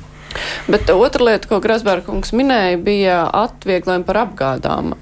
[0.70, 4.92] Bet otra lieta, ko Grasbērkungs minēja, bija atvieglojumi par apgādām.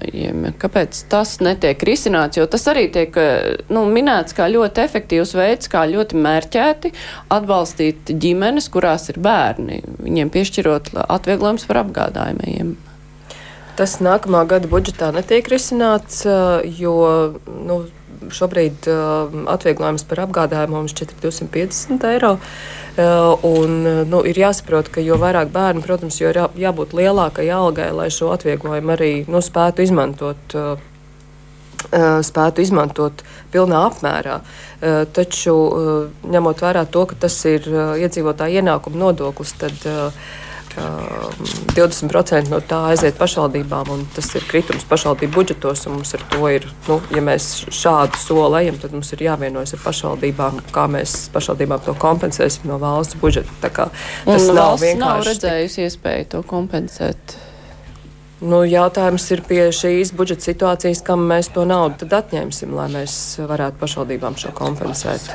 [0.61, 2.39] Kāpēc tas netiek risināts?
[2.39, 3.15] Jo tas arī tiek
[3.69, 6.93] nu, minēts kā ļoti efektīvs veids, kā ļoti mērķēti
[7.35, 12.75] atbalstīt ģimenes, kurās ir bērni, viņiem piešķirot atvieglojumus par apgādājumiem.
[13.79, 16.25] Tas nākamā gada budžetā netiek risināts,
[16.81, 16.97] jo
[17.47, 17.83] nu,
[18.27, 22.35] šobrīd uh, atvieglojums par apgādājumu mums šķiet 250 eiro.
[22.99, 23.79] Uh, un,
[24.11, 28.09] nu, ir jāsaprot, ka jo vairāk bērnu, protams, jo ir jā, jābūt lielākai algai, lai
[28.13, 30.57] šo atvieglojumu arī nu, spētu izmantot.
[30.57, 30.87] Uh,
[32.27, 33.21] spētu izmantot
[33.53, 34.41] pilnā apmērā.
[35.15, 35.53] Taču,
[36.27, 37.63] ņemot vērā to, ka tas ir
[38.03, 39.87] iedzīvotāja ienākuma nodoklis, tad
[40.75, 45.85] 20% no tā aiziet pašvaldībām, un tas ir kritums pašvaldību budžetos.
[45.89, 49.83] Mums ar to ir, nu, ja mēs šādu soli ejam, tad mums ir jāvienojas ar
[49.83, 53.51] pašvaldībām, kā mēs pašvaldībām to kompensēsim no valsts budžeta.
[53.59, 54.99] Tas un nav vienkārši.
[55.01, 57.37] Nav redzējusi iespēju to kompensēt.
[58.39, 63.81] Nu, jautājums ir pie šīs budžeta situācijas, kam mēs to naudu atņemsim, lai mēs varētu
[63.81, 65.27] pašvaldībām šo kompensēt.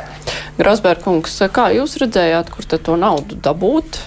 [0.57, 4.01] Grasbērkungs, kā jūs redzējāt, kur to naudu dabūt?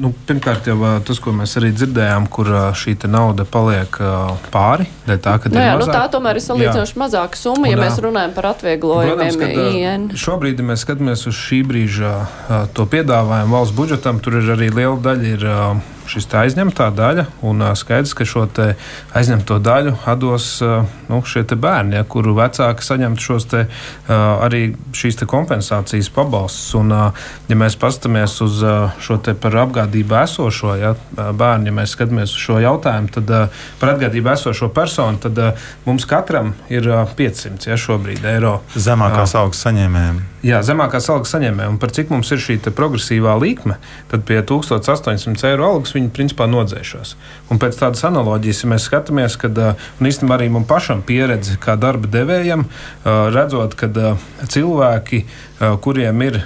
[0.00, 3.98] Nu, pirmkārt, jau tas, ko mēs arī dzirdējām, kur šī nauda paliek
[4.50, 4.88] pāri.
[5.06, 8.50] Tā, nu, jā, nu, tā tomēr ir salīdzinoši mazāka summa, un, ja mēs runājam par
[8.50, 9.38] atvieglojumiem.
[9.38, 12.14] Protams, šobrīd, mēs skatāmies uz šī brīža
[12.74, 15.34] to piedāvājumu valsts budžetam, tur ir arī liela daļa.
[15.36, 15.46] Ir,
[16.10, 17.26] šis aizņemtā daļa.
[17.46, 18.46] Un skaidrs, ka šo
[19.16, 20.48] aizņemto daļu atdos
[21.08, 23.64] nu, šie bērni, ja, kuru vecāki saņemtu šos te,
[24.08, 26.74] arī šīs kompensācijas pabalstus.
[26.80, 26.92] Un,
[27.48, 28.60] ja mēs paskatāmies uz
[29.04, 33.32] šo par apgādību esošo ja, bērnu, ja mēs skatāmies uz šo jautājumu, tad
[33.80, 35.40] par atgādību esošo personu, tad
[35.86, 38.60] mums katram ir 500 ja, šobrīd eiro.
[38.76, 40.33] Zemākās algas saņēmējiem.
[40.44, 41.72] Jā, zemākās algas saņēmējiem.
[41.72, 43.78] Un par cik mums ir šī progresīvā līkme,
[44.10, 47.14] tad pie 1800 eiro algas viņi principā nodzēšos.
[47.48, 49.56] Un pēc tādas analoģijas, ja mēs skatāmies, kad
[50.04, 52.66] īstenībā arī man pašam pieredze kā darba devējam,
[53.04, 53.88] redzot, ka
[54.44, 55.24] cilvēki,
[55.80, 56.40] kuriem ir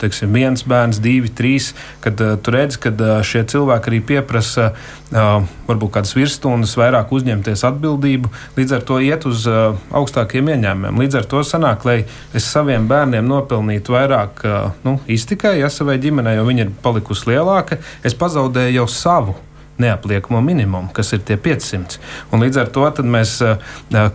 [0.00, 1.70] teiksim, viens bērns, divi, trīs,
[2.04, 7.12] kad uh, tu redz, ka uh, šie cilvēki arī pieprasa uh, varbūt kādas virsstundas, vairāk
[7.14, 11.04] uzņemties atbildību, līdz ar to iet uz uh, augstākiem ieņēmumiem.
[11.04, 11.98] Līdz ar to sanāk, lai
[12.36, 17.32] es saviem bērniem nopelnītu vairāk uh, nu, iztikai, ja savai ģimenei, jo viņi ir palikusi
[17.34, 19.38] lielāka, es pazaudēju jau savu
[19.80, 21.98] neapliekamo minimumu, kas ir tie 500.
[22.30, 23.36] Un līdz ar to mēs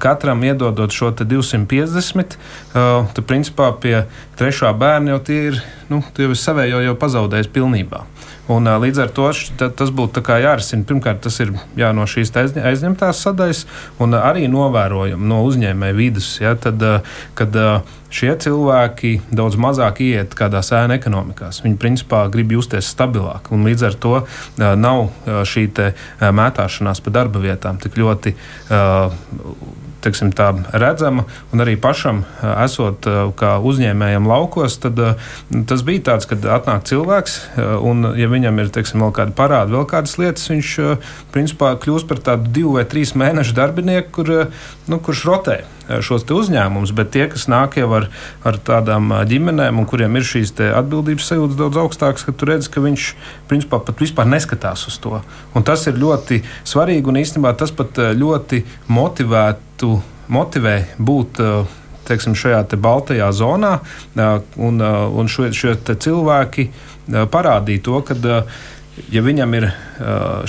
[0.01, 2.37] katram iedodot šo 250,
[2.73, 3.95] tad principā pie
[4.39, 8.05] trešā bērna jau tie ir, nu, tie jau savējo jau pazaudējis pilnībā.
[8.51, 10.85] Un, līdz ar to tas būtu jārisina.
[10.85, 13.65] Pirmkārt, tas ir jā, no šīs aizņemtās sadaļas,
[14.03, 16.27] un arī novērojumi no uzņēmēja vidus.
[16.43, 16.83] Ja, tad,
[17.33, 17.57] kad
[18.13, 23.49] šie cilvēki daudz mazāk iet kādā sēna ekonomikās, viņi principā grib justies stabilāk.
[23.49, 24.13] Līdz ar to
[24.61, 25.09] nav
[25.49, 25.65] šī
[26.21, 28.37] mētāšanās pa darba vietām tik ļoti.
[28.69, 31.25] Uh, teiksim, tā, redzama.
[31.65, 32.23] Arī pašam,
[32.63, 33.07] esot
[33.39, 34.99] kā uzņēmējam laukos, tad
[35.69, 37.37] tas bija tāds, kad atnāk cilvēks,
[37.85, 40.75] un, ja viņam ir teiksim, vēl kāda parāda, vēl kādas lietas, viņš
[41.33, 44.35] principā kļūst par tādu divu vai trīs mēnešu darbinieku, kur,
[44.91, 48.07] nu, kurš rotē šos uzņēmumus, bet tie, kas nāk jau ar,
[48.47, 52.83] ar tādām ģimenēm, un kuriem ir šīs atbildības sajūtas daudz augstākas, ka tu redz, ka
[52.83, 53.11] viņš
[53.49, 55.21] principā pat vispār neskatās uz to.
[55.53, 59.61] Un tas ir ļoti svarīgi, un īstenībā tas pat ļoti motivētu,
[60.31, 61.41] motivē būt
[62.05, 63.79] teiksim, šajā te baltajā zonā,
[64.61, 66.69] un, un šie, šie cilvēki
[67.33, 68.17] parādīja to, ka,
[69.13, 69.71] ja viņam ir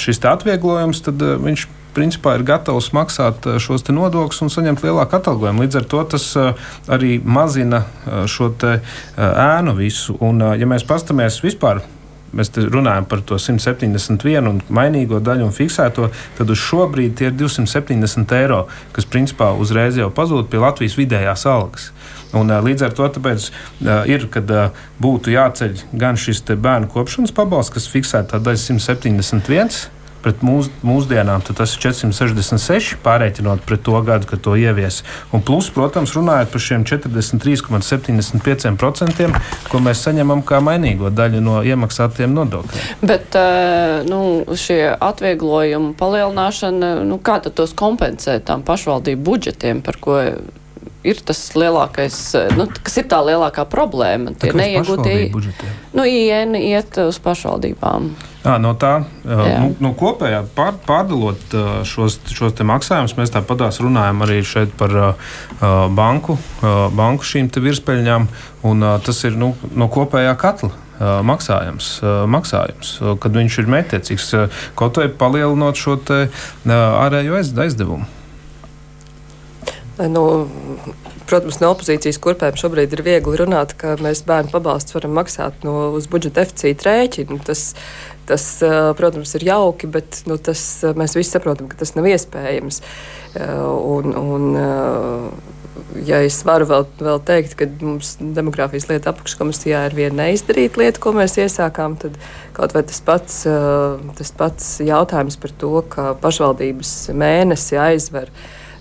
[0.01, 5.65] šis atvieglojums, tad viņš principā ir gatavs maksāt šos nodokļus un saņemt lielāku atalgojumu.
[5.65, 6.27] Līdz ar to tas
[6.93, 7.87] arī mazina
[8.29, 8.51] šo
[9.17, 10.19] ēnu visu.
[10.21, 11.81] Un, ja mēs paskatāmies vispār
[12.37, 17.31] mēs runājam par to 171 un mainīgo daļu un fiksēto, tad uz šo brīdi tie
[17.31, 21.91] ir 270 eiro, kas principā uzreiz jau pazūd pie Latvijas vidējās algas.
[22.37, 23.51] Un, līdz ar to tāpēc,
[24.11, 24.51] ir, kad
[25.03, 29.96] būtu jāceļ gan šis bērnu kopšanas pabalsts, kas fiksēta daļa 171
[30.27, 35.05] pret mūs, mūsdienām, tas ir 466, pārreikinot pret to gadu, kad to ievies.
[35.31, 39.31] Un plus, protams, runājot par šiem 43,75%,
[39.71, 42.83] ko mēs saņemam kā mainīgo daļu no iemaksātiem nodokļiem.
[43.07, 50.19] Bet eh, nu, šie atvieglojumi palielināšana, nu, kā tos kompensēt tām pašvaldību budžetiem, par ko
[51.07, 52.21] ir tas lielākais,
[52.57, 54.35] nu, kas ir tā lielākā problēma.
[54.41, 55.31] Tie neiegūtie.
[55.97, 58.11] Nu, IN iet uz pašvaldībām.
[58.47, 58.93] Jā, no tā
[59.27, 59.57] Jā.
[59.59, 61.55] nu, no kopējā pār, pārdalot
[61.89, 65.33] šos, šos maksājumus, mēs tāpatās runājam arī šeit par uh,
[65.91, 68.29] banku, uh, banku šīm virspeļņām,
[68.71, 70.75] un uh, tas ir nu, no kopējā katla.
[70.97, 71.99] Maksājums,
[72.33, 74.31] maksājums, kad viņš ir mētiecīgs,
[74.81, 76.23] kaut vai palielinot šo te,
[76.65, 78.09] ārējo aizdevumu.
[79.97, 80.25] Nu,
[81.27, 85.89] Protams, no opozīcijas kurpēm šobrīd ir viegli runāt, ka mēs bērnu pabalstus varam maksāt no
[86.13, 87.39] budžeta deficīta rēķina.
[87.47, 87.63] Tas,
[88.29, 88.45] tas,
[88.99, 90.63] protams, ir jauki, bet nu, tas,
[90.99, 92.79] mēs visi saprotam, ka tas nav iespējams.
[93.35, 94.47] Un, un,
[96.07, 101.03] ja es varu vēl, vēl teikt, ka mums demogrāfijas lieta apakškomisijā ir viena neizdarīta lieta,
[101.03, 102.21] ko mēs iesākām, tad
[102.55, 103.41] kaut vai tas pats,
[104.21, 108.31] tas pats jautājums par to, ka pašvaldības mēnesi aizver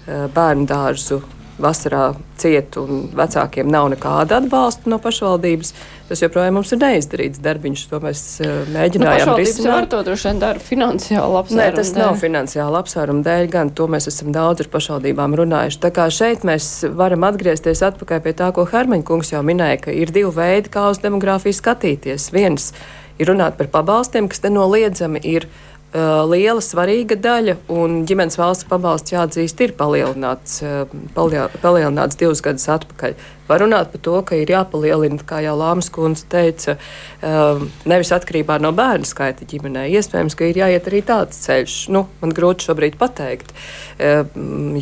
[0.07, 1.21] bērnu dārzu
[1.61, 5.71] vasarā ciet un vecākiem nav nekāda atbalsta no pašvaldības.
[6.09, 9.87] Tas joprojām mums ir neizdarīts darbiņš, to mēs uh, mēģinājām nu, risināt.
[9.93, 11.61] To droši vien dara finansiāli apsvērumu.
[11.61, 12.01] Nē, tas dēļ.
[12.01, 15.81] nav finansiāli apsvērumu dēļ, gan to mēs esam daudz ar pašvaldībām runājuši.
[15.85, 19.95] Tā kā šeit mēs varam atgriezties atpakaļ pie tā, ko Hermaņa kungs jau minēja, ka
[19.95, 22.29] ir divi veidi, kā uz demogrāfiju skatīties.
[22.35, 22.73] Viens
[23.17, 25.47] ir runāt par pabalstiem, kas nenoliedzami ir
[25.95, 30.83] liela, svarīga daļa, un ģimenes valsts pabalsts jāatzīst, ir palielināts, uh,
[31.15, 33.15] palielināts divus gadus atpakaļ.
[33.45, 38.59] Var runāt par to, ka ir jāpalielina, kā jau Lāmas kundze teica, uh, nevis atkarībā
[38.63, 39.87] no bērnu skaita ģimenē.
[39.95, 41.79] Iespējams, ka ir jāiet arī tāds ceļš.
[41.95, 43.53] Nu, man grūti šobrīd pateikt,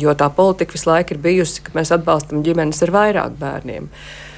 [0.00, 3.90] jo tā politika visu laiku ir bijusi, ka mēs atbalstam ģimenes ar vairāk bērniem.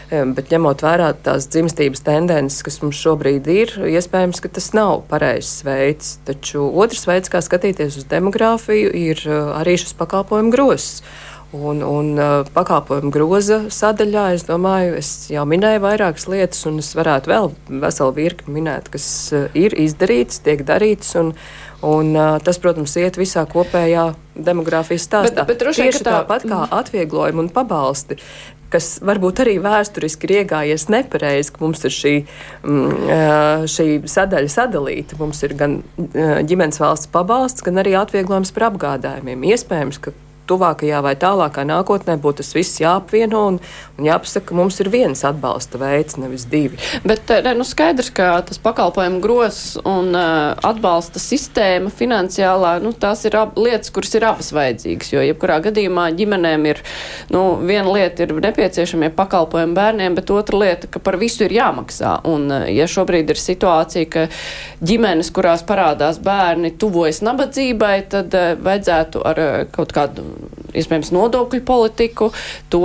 [0.07, 5.64] Bet ņemot vērā tās dzimstības tendences, kas mums šobrīd ir, iespējams, ka tas nav pareizs
[5.66, 6.16] veids.
[6.29, 11.01] Taču otrs veids, kā skatīties uz demogrāfiju, ir eh, arī šis pakalpojumu grozs.
[11.57, 16.90] Un, un uh, pakalpojumu groza sadaļā, es domāju, es jau minēju vairākas lietas, un es
[16.99, 17.47] varētu vēl
[17.85, 21.14] veselu virkni minēt, kas uh, ir izdarīts, tiek darīts.
[21.16, 21.31] Un,
[21.87, 22.11] un,
[22.42, 25.47] tas, protams, iet visā kopējā demogrāfijas stāstā.
[25.47, 26.19] Bet, bet Tieši tā...
[26.19, 28.19] tāpat kā atvieglojumi un pabalsti
[28.73, 32.15] kas varbūt arī vēsturiski ir iegājies nepareizi, ka mums ir šī,
[32.67, 33.17] mm,
[33.71, 35.19] šī sadaļa sadalīta.
[35.21, 39.47] Mums ir gan ģimenes valsts pabalsts, gan arī atvieglojums par apgādājumiem.
[39.55, 40.15] Iespējams, ka
[40.49, 43.59] tuvākajā vai tālākā nākotnē būtu tas viss jāapvieno un,
[43.97, 46.79] un jāpasaka, ka mums ir viens atbalsta veids, nevis divi.
[47.07, 52.93] Bet eh, ne, nu skaidrs, ka tas pakalpojumu grozs un uh, atbalsta sistēma finansiālā, nu,
[52.93, 56.83] tās ir ab, lietas, kuras ir abas vajadzīgas, jo jebkurā gadījumā ģimenēm ir,
[57.35, 62.19] nu, viena lieta ir nepieciešamie pakalpojumi bērniem, bet otra lieta, ka par visu ir jāmaksā.
[62.29, 64.27] Un, uh, ja šobrīd ir situācija, ka
[64.87, 70.36] ģimenes, kurās parādās bērni, tuvojas nabadzībai, tad uh, vajadzētu ar uh, kaut kādu
[70.77, 72.31] iespējams, nodokļu politiku,
[72.72, 72.85] to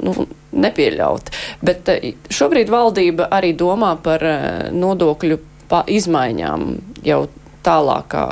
[0.00, 0.14] nu,
[0.50, 1.32] nepieļaut.
[1.64, 5.40] Bet eh, šobrīd valdība arī domā par eh, nodokļu
[5.70, 6.70] izmaiņām
[7.06, 7.20] jau
[7.66, 8.24] tālākā,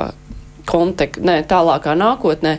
[0.68, 2.58] kontek, ne, tālākā nākotnē.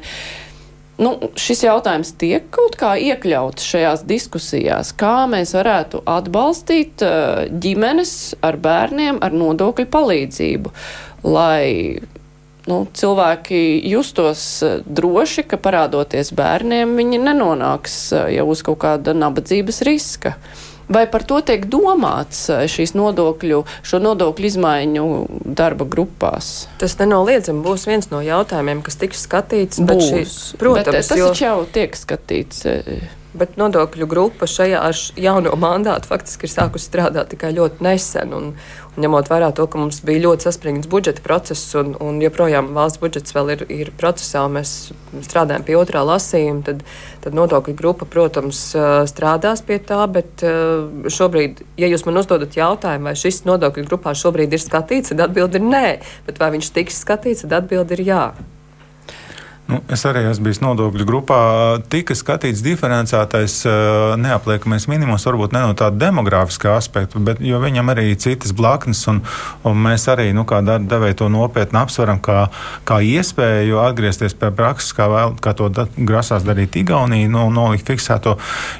[0.99, 8.11] Nu, šis jautājums tiek kaut kā iekļauts šajās diskusijās, kā mēs varētu atbalstīt uh, ģimenes
[8.43, 10.73] ar bērniem ar nodokļu palīdzību,
[11.23, 12.03] lai
[12.69, 19.15] nu, cilvēki justos eh, droši, ka parādoties bērniem, viņi nenonāks eh, jau uz kaut kāda
[19.17, 20.35] nabadzības riska.
[20.89, 25.05] Vai par to tiek domāts eh, šīs nodokļu, šo nodokļu izmaiņu
[25.57, 26.67] darba grupās?
[26.81, 29.81] Tas nenoliedzami būs viens no jautājumiem, kas tiks skatīts.
[29.81, 30.09] Būs.
[30.09, 31.31] Šis, protams, bet, tas jo...
[31.37, 32.65] jau tiek skatīts.
[33.29, 38.33] Bet nodokļu grupa šajā ar jauno mandātu faktiski ir sākusi strādāt tikai ļoti nesen.
[38.33, 38.47] Un,
[38.89, 42.97] un ņemot vērā to, ka mums bija ļoti saspringts budžeta process un, un joprojām valsts
[43.03, 44.73] budžets vēl ir, ir procesā, mēs
[45.29, 46.83] strādājam pie otrā lasījuma, tad,
[47.21, 48.65] tad nodokļu grupa, protams,
[49.13, 50.01] strādās pie tā.
[50.09, 55.29] Bet šobrīd, ja jūs man uzdodat jautājumu, vai šis nodokļu grupā šobrīd ir skatīts, tad
[55.29, 55.89] atbildi ir nē.
[56.25, 58.23] Bet vai viņš tiks skatīts, tad atbildi ir jā.
[59.69, 61.39] Nu, es arī esmu bijis nodokļu grupā.
[61.93, 63.59] Tika skatīts diferencētais
[64.17, 69.03] neapliekamais minimums, varbūt ne no tāda demogrāfiskā aspekta, bet viņam arī ir citas blaknes.
[69.11, 69.19] Un,
[69.69, 72.47] un mēs arī, nu, kā devēja to nopietni apsveram, kā,
[72.89, 77.93] kā iespēju atgriezties pie prakses, kā, vēl, kā to da, grasās darīt Igaunija, nu, nolikt
[77.93, 78.39] fiksēto.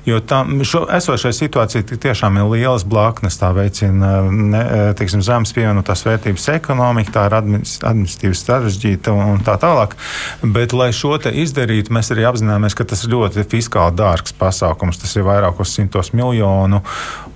[0.10, 3.38] Jo tam esošai situācija tiešām ir lielas blaknes.
[3.38, 4.66] Tā veicina ne,
[4.98, 9.94] teiksim, zemes pievienotās vērtības ekonomika, tā ir administratīvi sarežģīta un tā tālāk.
[10.42, 15.02] Bet, lai šo izdarītu, mēs arī apzināmies, ka tas ir ļoti fiskāli dārgs pasākums.
[15.02, 16.84] Tas ir vairākos simtos miljonu.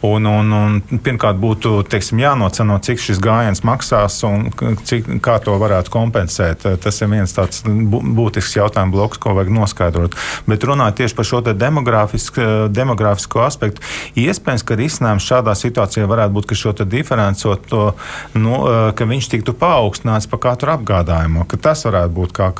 [0.04, 4.50] Un, un, un, pirmkārt, būtu teiksim, jānoceno, cik šis gājiens maksās un
[4.84, 6.66] cik, kā to varētu kompensēt.
[6.84, 10.18] Tas ir viens tāds būtisks jautājums bloks, ko vajag noskaidrot.
[10.50, 13.84] Bet runājot tieši par šo demogrāfisko aspektu,
[14.20, 17.86] iespējams, ka risinājums šādā situācijā varētu būt, ka šo diferencot to,
[18.36, 18.60] nu,
[19.00, 21.48] ka viņš tiktu paaugstināts par katru apgādājumu.
[21.64, 22.52] Tas varētu būt kā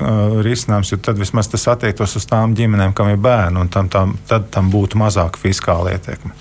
[0.48, 4.18] risinājums, jo tad vismaz tas attiektos uz tām ģimenēm, kam ir bērni, un tam, tam,
[4.30, 6.34] tad tam būtu mazāka fiskāla ietekme.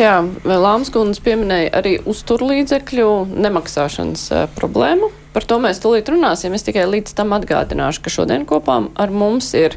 [0.00, 5.10] Jā, Lāmskundze pieminēja arī uzturlīdzekļu nemaksāšanas problēmu.
[5.30, 6.54] Par to mēs tūlīt runāsim.
[6.56, 9.76] Es tikai līdz tam atgādināšu, ka šodien kopā ar mums ir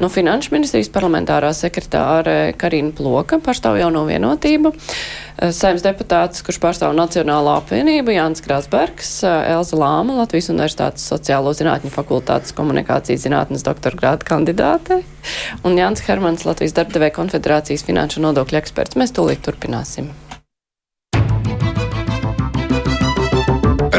[0.00, 4.72] no Finanšu ministrijas parlamentārā sekretāre Karina Ploka, pārstāv jauno vienotību,
[5.52, 12.56] saimnes deputāts, kurš pārstāv Nacionālo apvienību, Jānis Krāsbergs, Elza Lāma, Latvijas Universitātes sociālo zinātņu fakultātes
[12.56, 15.02] komunikācijas zinātnes doktora grāda kandidāte,
[15.68, 18.96] un Jānis Hermans, Latvijas darbdevēja konfederācijas finanšu nodokļu eksperts.
[18.96, 20.14] Mēs tūlīt turpināsim.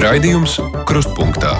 [0.05, 1.55] Raidījums Krustpunktā.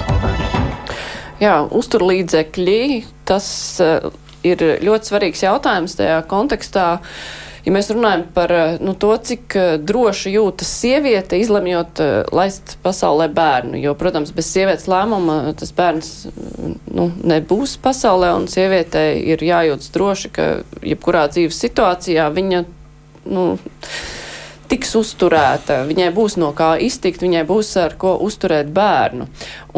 [1.42, 2.82] Jā, uzturlīdzekļi,
[3.26, 3.46] tas
[3.82, 4.06] uh,
[4.46, 6.84] ir ļoti svarīgs jautājums tajā kontekstā.
[7.66, 11.98] Ja mēs runājam par nu, to, cik droši jūtas sieviete, izlemjot
[12.30, 16.12] laist pasaulē bērnu, jo, protams, bez sievietes lēmuma tas bērns
[16.86, 20.46] nu, nebūs pasaulē, un sievietei ir jājūtas droši, ka
[20.86, 22.62] jebkurā dzīves situācijā viņa.
[23.26, 23.48] Nu,
[24.68, 29.28] tiks uzturēta, viņai būs no kā iztikt, viņai būs ar ko uzturēt bērnu.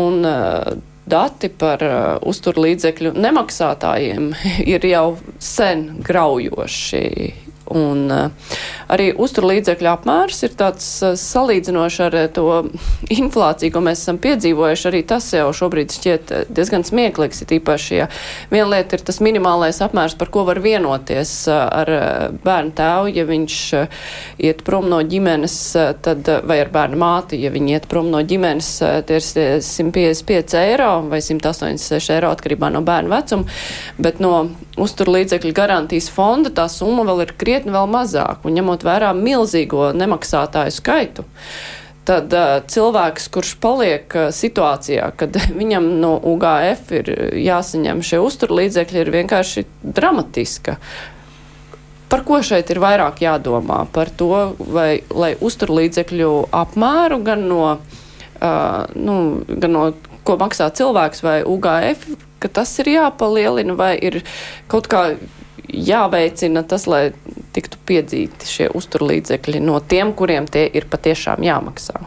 [0.05, 4.27] Un, uh, Dati par uh, uzturlīdzekļu nemaksātājiem
[4.75, 5.07] ir jau
[5.41, 7.05] sen graujoši
[7.75, 8.53] Un uh,
[8.89, 12.47] arī uzturlīdzekļu apmērs ir tāds uh, salīdzinoši ar uh, to
[13.21, 14.87] inflāciju, ko mēs esam piedzīvojuši.
[14.91, 17.43] Arī tas jau šobrīd šķiet diezgan smieklīgs.
[17.45, 18.09] Ir īpaši, ja
[18.53, 21.91] viena lieta ir tas minimālais apmērs, par ko var vienoties ar
[22.45, 23.59] bērnu tēvu, ja viņš
[24.45, 25.57] iet prom no ģimenes,
[26.05, 28.71] tad, vai ar bērnu māti, ja viņi iet prom no ģimenes,
[29.09, 29.27] tie ir
[29.65, 33.59] 155 eiro vai 186 eiro atkarībā no bērnu vecuma.
[33.99, 34.35] Bet no
[34.85, 40.75] uzturlīdzekļu garantijas fonda tā summa vēl ir krietni vēl mazāk, un ņemot vērā milzīgo nemaksātāju
[40.75, 41.27] skaitu,
[42.09, 47.13] tad uh, cilvēks, kurš paliek uh, situācijā, kad viņam no UGF ir
[47.43, 50.79] jāsaņem šie uzturlīdzekļi, ir vienkārši dramatiska.
[52.09, 53.83] Par ko šeit ir vairāk jādomā?
[53.93, 59.91] Par to, vai, lai uzturlīdzekļu apmēru gan no, uh, nu, gan no
[60.29, 62.09] ko maksā cilvēks vai UGF,
[62.39, 64.23] ka tas ir jāpalielina, vai ir
[64.71, 65.03] kaut kā
[65.69, 67.11] jāveicina tas, lai
[67.57, 72.01] tiktu piedzīti šie uzturlīdzekļi no tiem, kuriem tie ir patiešām jāmaksā.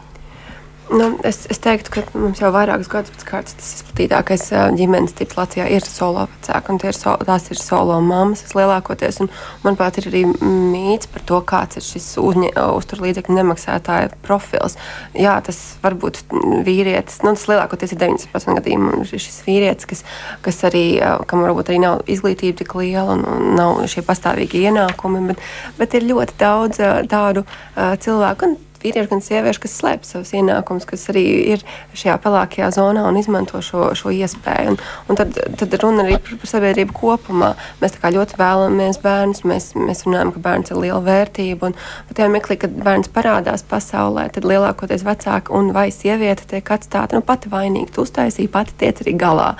[0.92, 4.42] Nu, es, es teiktu, ka mums jau vairākus gadus pēc kārtas tas izplatītākais
[4.76, 9.22] ģimenes tips Latvijā ir solo vecāki, ir so, tās ir solo mammas lielākoties.
[9.24, 9.30] Un,
[9.62, 14.76] manuprāt, ir arī mīts par to, kāds ir šis uzturlīdzekļu nemaksātāja profils.
[15.16, 16.20] Jā, tas var būt
[16.66, 20.04] vīrietis, nu, tas lielākoties ir 90% gadījumu šis vīrietis, kas,
[20.44, 20.84] kas arī,
[21.30, 25.40] kam varbūt arī nav izglītība tik liela un, un nav šie pastāvīgi ienākumi, bet,
[25.80, 27.46] bet ir ļoti daudz tādu
[28.04, 28.50] cilvēku.
[28.50, 31.64] Un, vīrieši, gan sievieši, kas slēpj savus ienākumus, kas arī ir
[31.96, 34.74] šajā pelēkajā zonā un izmanto šo, šo iespēju.
[34.74, 37.52] Un, un tad, tad runa arī par, par sabiedrību kopumā.
[37.82, 41.70] Mēs ļoti vēlamies bērnus, mēs, mēs runājam, ka bērns ir liela vērtība.
[41.70, 47.16] Un tajā mirklī, kad bērns parādās pasaulē, tad lielākoties vecāki un vai sieviete tiek atstāta
[47.16, 47.94] nu, pati vainīga.
[47.94, 49.52] Tu uztaisīji, pati tiec arī galā.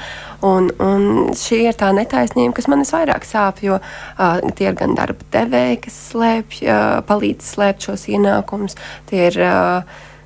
[0.42, 4.96] Un, un šī ir tā netaisnība, kas man visvairāk sāp, jo uh, tie ir gan
[4.98, 8.74] darba devēji, kas slēpj, uh, palīdz slēpt šos ienākumus.
[9.12, 9.36] Tie ir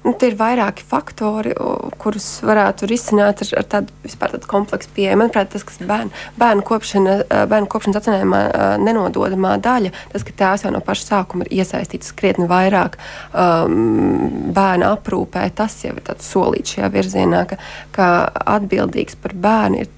[0.06, 1.50] nu, tie ir vairāki faktori,
[1.98, 5.18] kurus varētu risināt ar, ar tādu vispār tādu kompleksu pieeju.
[5.18, 7.16] Manuprāt, tas, kas bērnu, bērnu, kopšana,
[7.50, 8.42] bērnu kopšanas atcinājumā
[8.84, 13.00] nenododamā daļa, tas, ka tēvs jau no paša sākuma ir iesaistīts krietni vairāk
[13.32, 17.60] um, bērnu aprūpē, tas jau ir solīts šajā virzienā, ka,
[17.96, 18.08] ka
[18.56, 19.90] atbildīgs par bērnu ir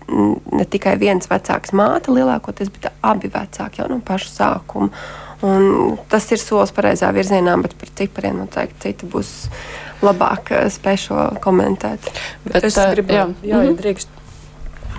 [0.56, 4.92] ne tikai viens vecāks māte lielākoties, bet abi vecāki jau no paša sākuma.
[5.46, 9.32] Un tas ir solis pareizā virzienā, bet par cipariem noteikti citi būs
[10.02, 12.10] labāk eh, spēj šo komentēt.
[12.46, 13.76] Bet es gribēju, jā, jā, ja mhm.
[13.82, 14.14] drīkst.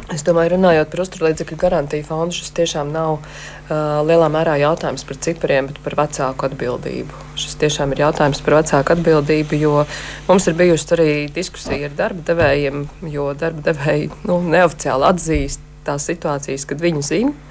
[0.10, 5.20] Es domāju, runājot par uzturlīdzekļu garantiju fondu, šis tiešām nav uh, lielā mērā jautājums par
[5.22, 7.20] cipriem, bet par vecāku atbildību.
[7.38, 9.84] Šis tiešām ir jautājums par vecāku atbildību, jo
[10.26, 16.10] mums ir bijusi arī diskusija ar darba devējiem, jo darba devēji nu, neoficiāli atzīst tās
[16.10, 17.49] situācijas, kad viņi zina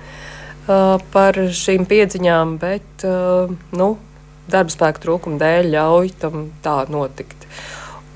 [0.68, 3.88] par šīm piedziņām, bet uh, nu,
[4.50, 7.37] darba spēka trūkuma dēļ ļauj tam tā notikt.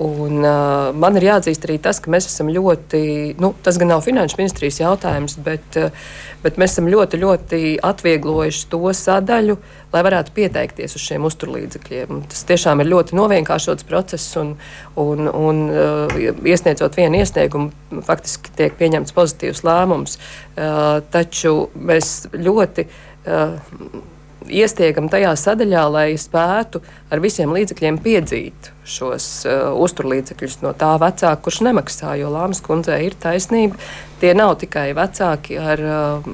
[0.01, 2.99] Un, uh, man ir jāatzīst arī tas, ka mēs esam ļoti,
[3.37, 5.93] nu, tas gan nav finanšu ministrijas jautājums, bet, uh,
[6.41, 9.55] bet mēs esam ļoti, ļoti atvieglojuši to sadaļu,
[9.93, 12.23] lai varētu pieteikties uz šiem uzturlīdzekļiem.
[12.31, 14.55] Tas tiešām ir ļoti novienkāršots process, un,
[14.97, 20.17] un, un uh, iesniedzot vienu iesniegumu, faktiski tiek pieņemts pozitīvs lēmums.
[20.57, 22.89] Uh, taču mēs ļoti.
[23.23, 24.09] Uh,
[24.51, 26.81] iestiegam tajā sadaļā, lai spētu
[27.13, 32.17] ar visiem līdzekļiem piedzīt šos uh, uzturlīdzekļus no tā vecāka, kurš nemaksā.
[32.19, 33.79] Jo Lāmas kundzei ir taisnība.
[34.19, 36.29] Tie nav tikai vecāki ar uh,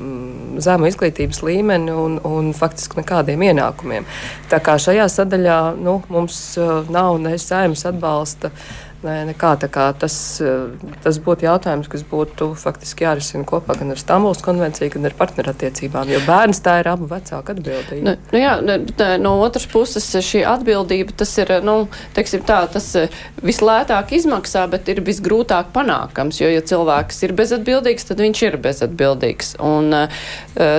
[0.61, 4.07] zemu izglītības līmeni un, un faktiski nekādiem ienākumiem.
[4.49, 8.53] Tā kā šajā sadaļā nu, mums uh, nav ne saimnes atbalsta.
[8.53, 13.93] Uh, Nē, nekā, kā, tas, eh, tas būtu jautājums, kas būtu faktiski jārisina kopā gan
[13.93, 16.09] ar Stambulas konvenciju, gan ar partnerattiecībām.
[16.11, 18.03] Jo bērns tā ir abu vecāku atbildība.
[18.03, 18.75] Nu, nu jā, nu,
[19.23, 23.07] no otras puses šī atbildība tas ir nu, tā, tas eh,
[23.39, 26.41] vislētāk izmaksā, bet ir visgrūtāk panākams.
[26.43, 29.53] Jo, ja cilvēks ir bezatbildīgs, tad viņš ir bezatbildīgs.
[29.63, 30.27] Un uh,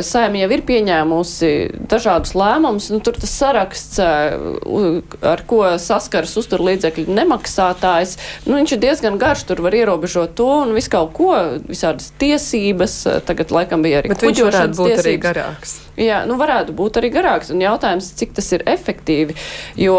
[0.04, 1.52] saima jau ir pieņēmusi
[1.88, 2.90] dažādus lēmumus.
[2.92, 9.18] Nu, tur tas saraksts, uh, ar ko saskaras uzturlīdzekļu nemaksātājs mēs, nu, viņš ir diezgan
[9.20, 11.34] garš, tur var ierobežot to un visu kaut ko,
[11.68, 15.04] visādas tiesības, tagad laikam bija arī viņš varētu būt tiesības.
[15.04, 15.76] arī garāks.
[16.00, 17.50] Jā, nu varētu būt arī garāks.
[17.52, 19.34] Un jautājums, cik tas ir efektīvi.
[19.76, 19.98] Jo,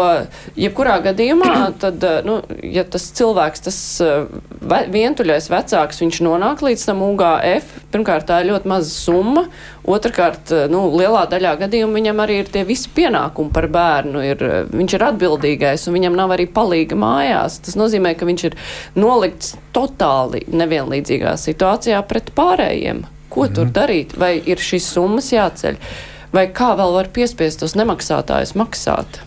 [0.58, 1.52] jebkurā gadījumā,
[1.82, 8.26] tad, nu, ja tas cilvēks, tas ve vientuļais vecāks, viņš nonāk līdz tam UGF, pirmkārt,
[8.30, 9.46] tā ir ļoti maza summa.
[9.82, 14.20] Otrakārt, nu, lielā daļā gadījumu viņam arī ir tie visi pienākumi par bērnu.
[14.22, 17.58] Ir, viņš ir atbildīgais un viņam nav arī palīga mājās.
[17.66, 18.56] Tas nozīmē, ka viņš ir
[18.94, 23.02] nolikts totāli nevienlīdzīgā situācijā pret pārējiem.
[23.32, 23.54] Ko mm.
[23.56, 23.74] tur mhm.
[23.80, 24.16] darīt?
[24.22, 25.80] Vai ir šīs summas jāceļ?
[26.32, 29.18] Vai kā vēl var piespiest tos nemaksātājus maksāt?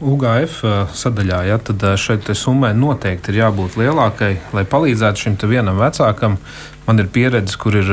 [0.00, 0.62] UGF
[0.96, 6.38] sadaļā, ja, tad šeit summai noteikti ir jābūt lielākai, lai palīdzētu šim vienam vecākam.
[6.86, 7.90] Man ir pieredze, kur ir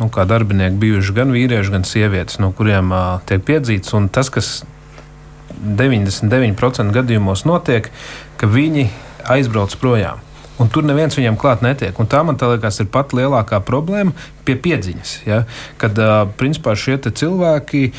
[0.00, 2.94] nu, darbinieki bijuši gan vīrieši, gan sievietes, no kuriem
[3.28, 3.92] tiek piedzīts.
[3.98, 4.62] Un tas, kas
[5.60, 7.90] 99% gadījumos notiek,
[8.40, 8.88] ka viņi
[9.36, 10.25] aizbrauc projām.
[10.62, 11.96] Un tur neviens viņam klāt netiek.
[12.00, 14.14] Un tā man liekas, ir pat lielākā problēma
[14.46, 15.12] pie piedziņas.
[15.26, 15.42] Ja?
[15.80, 15.98] Kad
[16.40, 17.90] principā šie cilvēki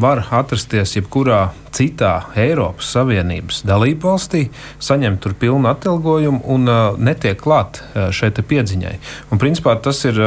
[0.00, 4.44] var atrasties jebkurā citā Eiropas Savienības dalību valstī,
[4.78, 6.70] saņemt tur pilnu atalgojumu un
[7.02, 8.94] netiek klāt šai piedziņai.
[9.34, 10.22] Un principā tas ir.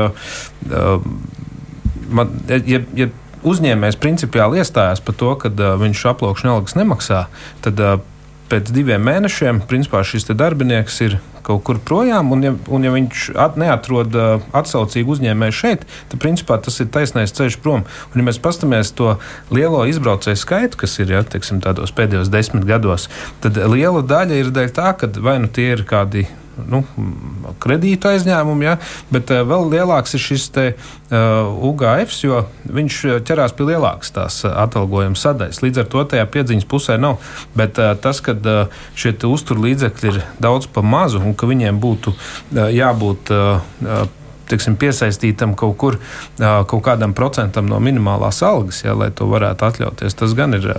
[2.07, 3.09] Man, ja, ja
[3.47, 7.25] uzņēmējs principiāli iestājās par to, ka uh, viņš aplūkšana algas nemaksā,
[7.65, 7.97] tad uh,
[8.51, 11.17] pēc diviem mēnešiem principā, šis darbinieks ir
[11.47, 16.19] kaut kur projām, un ja, un ja viņš at, neatrod uh, atsaucīgu uzņēmēju šeit, tad
[16.23, 17.85] principā tas ir taisnais ceļš prom.
[18.11, 19.15] Un, ja mēs paskatāmies to
[19.53, 23.07] lielo izbraucēju skaitu, kas ir ja, teiksim, pēdējos desmit gados,
[23.43, 26.27] tad liela daļa ir dēļ tā, ka vai nu tie ir kādi
[26.70, 26.84] nu,
[27.64, 28.76] kredītu aizņēmumu, ja,
[29.14, 32.43] bet uh, vēl lielāks ir šis te, uh, UGF, jo
[32.80, 35.62] viņš ķerās pie lielākas tās atalgojuma sadaļas.
[35.64, 37.20] Līdz ar to tajā piedziņas pusē nav.
[37.58, 42.14] Bet uh, tas, ka uh, šie uzturlīdzekļi ir daudz pa mazu un ka viņiem būtu
[42.14, 43.34] uh, jābūt.
[43.34, 44.08] Uh,
[44.49, 45.99] teiksim, piesaistītam kaut kur
[46.37, 50.17] kaut kādam procentam no minimālās algas, ja, lai to varētu atļauties.
[50.17, 50.69] Tas gan ir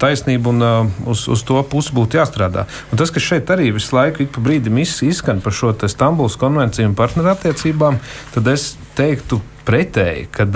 [0.00, 0.68] taisnība un
[1.08, 2.66] uz, uz to pusi būtu jāstrādā.
[2.92, 6.90] Un tas, kas šeit arī visu laiku ik pa brīdim izskan par šo Stambulas konvenciju
[6.90, 8.00] un partnerattiecībām,
[8.34, 10.54] tad es teiktu, pretēji, kad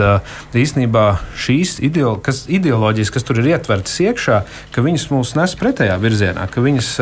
[0.57, 1.07] īstenībā
[1.37, 6.49] šīs ideolo, kas, ideoloģijas, kas tur ir ietvertas iekšā, ka viņas mūs nes pretējā virzienā,
[6.49, 6.93] ka viņas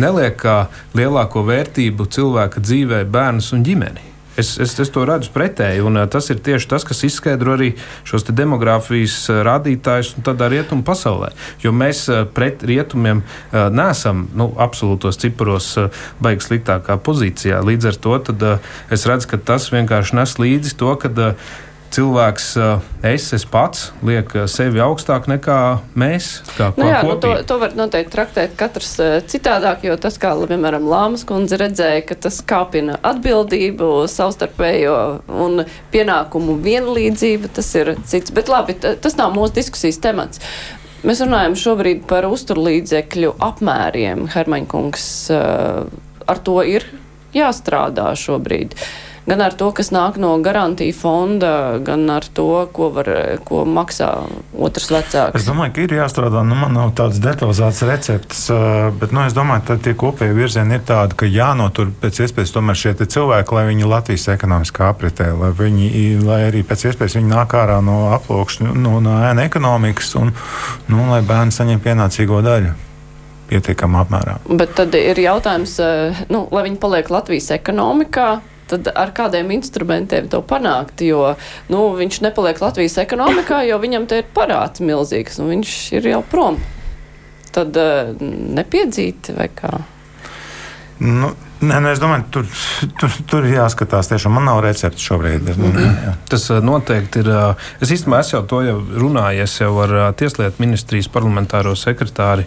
[0.00, 0.56] neliek kā
[0.98, 4.11] lielāko vērtību cilvēka dzīvē, bērnus un ģimeni.
[4.36, 7.72] Es, es, es to redzu pretēji, un tas ir tieši tas, kas izskaidro arī
[8.08, 11.32] šos demogrāfijas rādītājus tādā rietumu pasaulē.
[11.64, 13.20] Jo mēs pret rietumiem
[13.52, 15.74] nesam nu, absolūtos ciparos
[16.22, 17.60] baigas sliktākā pozīcijā.
[17.66, 18.16] Līdz ar to
[18.92, 21.12] es redzu, ka tas vienkārši nes līdzi to, ka
[21.92, 22.46] cilvēks,
[23.06, 25.58] es, es pats, liek sevi augstāk nekā
[25.98, 26.30] mēs.
[26.56, 28.94] Kā, nu jā, nu to, to var noteikti traktēt katrs
[29.30, 34.96] citādāk, jo tas, kā piemēram Lāmas kundze redzēja, ka tas kāpina atbildību, savstarpējo
[35.44, 38.34] un pienākumu vienlīdzību, tas ir cits.
[38.34, 40.42] Bet labi, tas nav mūsu diskusijas temats.
[41.02, 44.28] Mēs runājam šobrīd par uzturlīdzekļu apmēriem.
[44.30, 46.86] Hermaņkungs ar to ir
[47.34, 48.76] jāstrādā šobrīd.
[49.26, 53.08] Gan ar to, kas nāk no garantija fonda, gan ar to, ko, var,
[53.46, 54.10] ko maksā
[54.58, 55.38] otrs vecāks?
[55.38, 56.42] Es domāju, ka ir jāstrādā.
[56.46, 58.44] Nu, man nav tādas detalizētas receptes,
[59.00, 62.78] bet nu, es domāju, ka tie kopēji virzieni ir tādi, ka jānotur pēc iespējas tomēr
[62.78, 65.90] šie cilvēki, lai viņi Latvijas ekonomiskā apritē, lai, viņi,
[66.26, 70.32] lai arī pēc iespējas viņi nāk ārā no aploksņa, no, no ēna ekonomikas un
[70.90, 72.74] nu, lai bērni saņem pienācīgo daļu
[73.52, 74.38] pietiekamā apmērā.
[74.48, 75.76] Bet tad ir jautājums,
[76.32, 78.30] nu, lai viņi paliek Latvijas ekonomikā.
[78.72, 81.02] Tad ar kādiem instrumentiem to panākt?
[81.04, 81.34] Jo
[81.72, 86.22] nu, viņš nepaliek Latvijas ekonomikā, jo viņam te ir parāds milzīgs, un viņš ir jau
[86.32, 86.56] prom.
[87.52, 89.82] Tad uh, nepiedzīt vai kā?
[90.98, 91.32] Nu,
[91.62, 92.46] Nē, nu es domāju, tur,
[92.98, 94.08] tur, tur ir jāskatās.
[94.10, 95.44] Tiešām man nav recepte šobrīd.
[95.46, 96.16] Bet, mm -hmm.
[96.28, 97.28] Tas noteikti ir.
[97.80, 102.46] Es īstenībā es jau to jau runāju jau ar Tieslietu ministrijas parlamentāro sekretāri.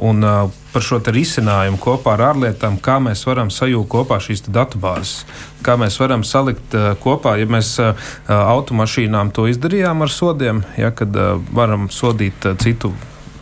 [0.00, 0.24] Un,
[0.72, 5.24] par šo risinājumu kopā ar ārlietām, kā mēs varam sajūgt kopā šīs datubāzes,
[5.62, 7.36] kā mēs varam salikt kopā.
[7.36, 7.94] Ja mēs
[8.28, 11.08] automašīnām to izdarījām ar sodiem, ja, kad
[11.52, 12.92] varam sodīt citu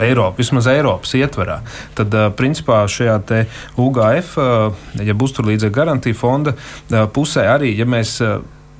[0.00, 1.60] Eiropa, vismaz Eiropas ietverā.
[1.98, 3.18] Tad, principā, šajā
[3.80, 4.38] UGF,
[5.02, 6.56] ja uzturlīdzekļu garantija fonda
[7.12, 8.18] pusē arī, ja mēs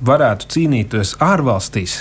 [0.03, 1.97] varētu cīnīties ārvalstīs,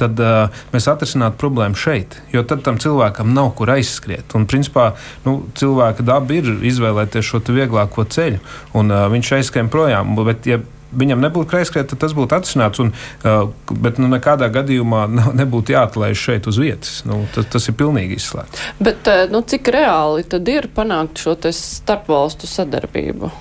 [0.00, 2.18] tad uh, mēs atrisinātu problēmu šeit.
[2.34, 4.34] Jo tad tam cilvēkam nav kur aizskriet.
[4.36, 4.90] Un, principā,
[5.24, 8.42] nu, cilvēka daba ir izvēlēties šo vieglāko ceļu,
[8.76, 10.16] un uh, viņš aizskrien projām.
[10.26, 10.60] Bet, ja
[10.92, 12.82] viņam nebūtu kreiskrēta, tad tas būtu atrisināts.
[12.82, 15.06] Un, uh, bet nu, nekādā gadījumā
[15.40, 17.00] nebūtu jāatlaiž šeit uz vietas.
[17.08, 18.68] Nu, tas, tas ir pilnīgi izslēgts.
[18.82, 23.32] Bet uh, nu, cik reāli tad ir panākt šo starpvalstu sadarbību?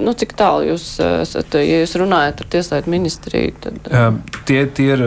[0.00, 3.52] Nu, cik tālu jūs esat, ja jūs runājat ar Tieslietu ministriju?
[3.60, 3.90] Tad...
[3.90, 5.02] Uh, tie, tie ir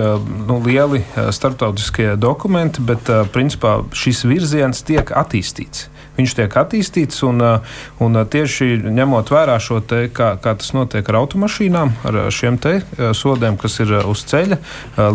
[0.45, 1.01] nu, lieli
[1.33, 5.87] starptautiskie dokumenti, bet principā šis virziens tiek attīstīts
[6.17, 7.21] viņš tiek attīstīts.
[7.27, 11.95] Un, uh, un uh, tieši ņemot vērā šo te, kā, kā tas notiek ar automašīnām,
[12.07, 12.77] ar šiem te
[13.17, 14.59] sodiem, kas ir uz ceļa,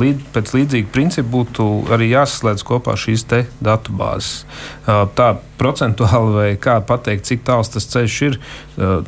[0.00, 3.26] līd, pēc līdzīga principa būtu arī jāsaslēdz kopā šīs
[3.60, 4.44] datu bāzes.
[4.86, 5.28] Tā
[5.60, 8.38] procentuāli vai kā pateikt, cik tāls tas ceļš ir,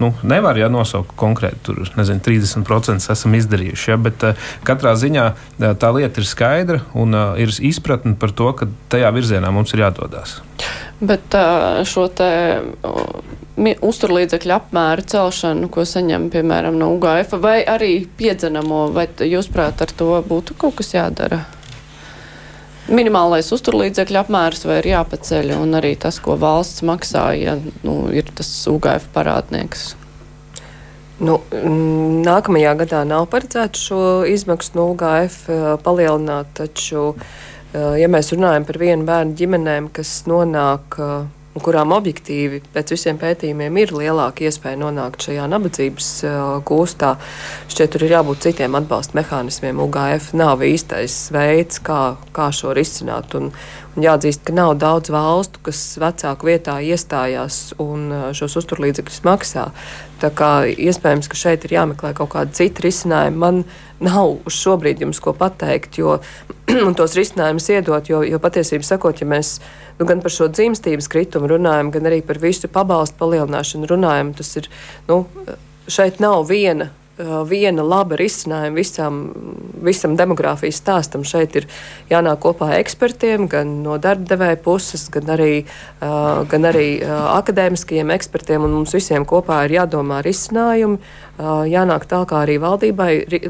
[0.03, 1.63] nu, nevar ja, nosaukt konkrēti.
[1.69, 3.91] Tur nezinu, 30% esam izdarījuši.
[3.93, 4.27] Ja, bet
[4.69, 5.27] katrā ziņā
[5.81, 10.41] tā lieta ir skaidra un ir izpratne par to, ka tajā virzienā mums ir jādodas.
[11.03, 11.35] Bet
[11.91, 12.29] šo te
[13.63, 19.91] uzturlīdzekļu apmēru celšanu, ko saņem, piemēram, no UGF, vai arī piedzenamo, vai jūs prāt ar
[19.99, 21.43] to būtu kaut kas jādara?
[22.93, 28.31] Minimālais uzturlīdzekļu apmērs vai ir jāpaceļ, un arī tas, ko valsts maksā, ja nu, ir
[28.35, 29.93] tas UGF parādnieks.
[31.23, 31.39] Nu,
[32.27, 35.45] nākamajā gadā nav paredzēts šo izmaksu no UGF
[35.85, 37.33] palielināt, taču uh,
[37.73, 41.23] ja mēs runājam par vienu bērnu ģimenēm, kas nonāk uh,
[41.61, 46.09] kurām objektīvi pēc visiem pētījumiem ir lielāka iespēja nonākt šajā nabadzības
[46.69, 47.13] gūstā.
[47.73, 49.83] Šķiet, tur ir jābūt citiem atbalsta mehānismiem.
[49.85, 53.37] UGF nav īstais veids, kā, kā šo risināt.
[53.37, 53.51] Un,
[53.97, 59.69] un jāatzīst, ka nav daudz valstu, kas vecāku vietā iestājās un šos uzturlīdzekļus maksā.
[60.23, 63.53] Tā kā iespējams, ka šeit ir jāmeklē kaut kāda cita risinājuma.
[64.03, 66.19] Nav šobrīd jums ko pateikt, jo
[66.99, 69.57] tos risinājumus iedot, jo, jo patiesībā sakot, ja mēs
[69.99, 74.33] nu, gan par šo dzimstības kritumu runājam, gan arī par visu pabalstu palielināšanu runājam.
[74.39, 74.71] Tas ir,
[75.11, 75.23] nu,
[75.91, 76.91] šeit nav viena.
[77.49, 79.19] Viena laba risinājuma visam,
[79.85, 81.25] visam demogrāfijas stāstam.
[81.27, 81.69] Šeit ir
[82.11, 85.63] jānāk kopā ekspertiem, gan no darba devēja puses, gan arī,
[86.01, 88.67] uh, gan arī uh, akadēmiskajiem ekspertiem.
[88.67, 93.43] Mums visiem kopā ir jādomā risinājumi, uh, jānāk tālāk arī valdībai, ri,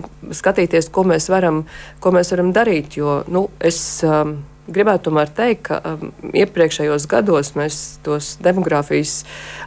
[0.42, 1.64] skatīties, ko mēs varam,
[2.00, 2.98] ko mēs varam darīt.
[3.00, 3.82] Jo nu, es.
[4.06, 9.22] Um, gribētu tomēr teikt, ka um, iepriekšējos gados mēs tos demogrāfijas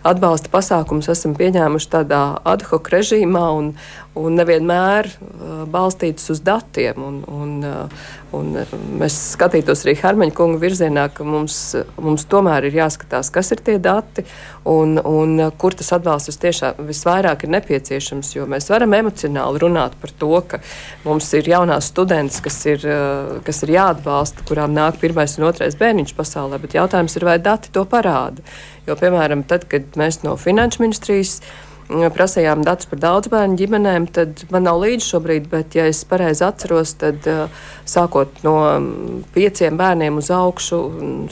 [0.08, 3.74] atbalsta pasākumus esam pieņēmuši tādā ad hoc režīmā un,
[4.16, 7.02] un nevienmēr uh, balstītus uz datiem.
[7.04, 8.06] Un, un, uh,
[8.36, 8.54] un
[9.02, 11.58] mēs skatītos arī Hermaņa kunga virzienā, ka mums,
[12.02, 14.26] mums tomēr ir jāskatās, kas ir tie dati
[14.72, 18.32] un, un kur tas atbalsts tiešām visvairāk ir nepieciešams.
[18.38, 20.62] Jo mēs varam emocionāli runāt par to, ka
[21.04, 25.76] mums ir jaunās studentes, kas ir, uh, kas ir jāatbalsta, kurām nāk pirmais un otrais
[25.80, 28.44] bērniņš pasaulē, bet jautājums ir, vai dati to parāda.
[28.86, 31.40] Jo, piemēram, tad, kad mēs no Finanšu ministrijas
[31.88, 36.44] prasījām datus par daudz bērnu ģimenēm, tad man nav līdzi šobrīd, bet, ja es pareizi
[36.46, 37.28] atceros, tad
[37.86, 38.56] sākot no
[39.36, 40.80] pieciem bērniem uz augšu,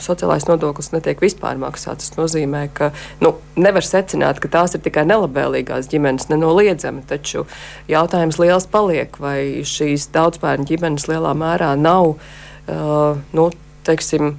[0.04, 2.12] sociālais nodoklis netiek vispār maksāts.
[2.12, 2.92] Tas nozīmē, ka
[3.24, 7.48] nu, nevar secināt, ka tās ir tikai nelabvēlīgās ģimenes, nenoliedzami, taču
[7.90, 13.50] jautājums liels paliek, vai šīs daudz bērnu ģimenes lielā mērā nav, uh, nu,
[13.84, 14.36] teiksim,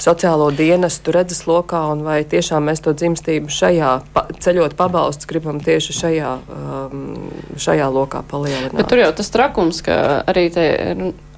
[0.00, 5.98] sociālo dienestu redzeslokā, un vai tiešām mēs to dzimstību šajā pa, ceļot pabalstus gribam tieši
[5.98, 7.04] šajā, um,
[7.60, 8.76] šajā lokā palielināt.
[8.78, 9.98] Bet tur jau tas trakums, ka
[10.30, 10.66] arī te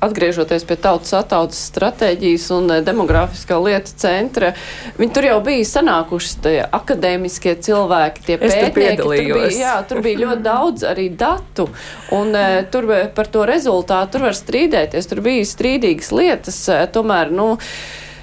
[0.05, 4.53] atgriežoties pie tautas attautas stratēģijas un eh, demografiskā lieta centra,
[4.99, 9.01] viņi tur jau bija sanākuši tie akadēmiskie cilvēki, tie es pētnieki.
[9.01, 11.69] Tur, tur bija, jā, tur bija ļoti daudz arī datu,
[12.17, 17.33] un eh, tur par to rezultātu tur var strīdēties, tur bija strīdīgas lietas, eh, tomēr,
[17.35, 17.55] nu,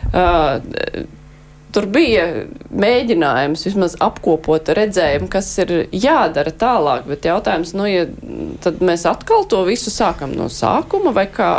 [0.10, 1.08] uh,
[1.72, 2.26] tur bija
[2.72, 8.06] mēģinājums vismaz apkopot redzējumu, kas ir jādara tālāk, bet jautājums, nu, ja
[8.64, 11.52] tad mēs atkal to visu sākam no sākuma vai kā?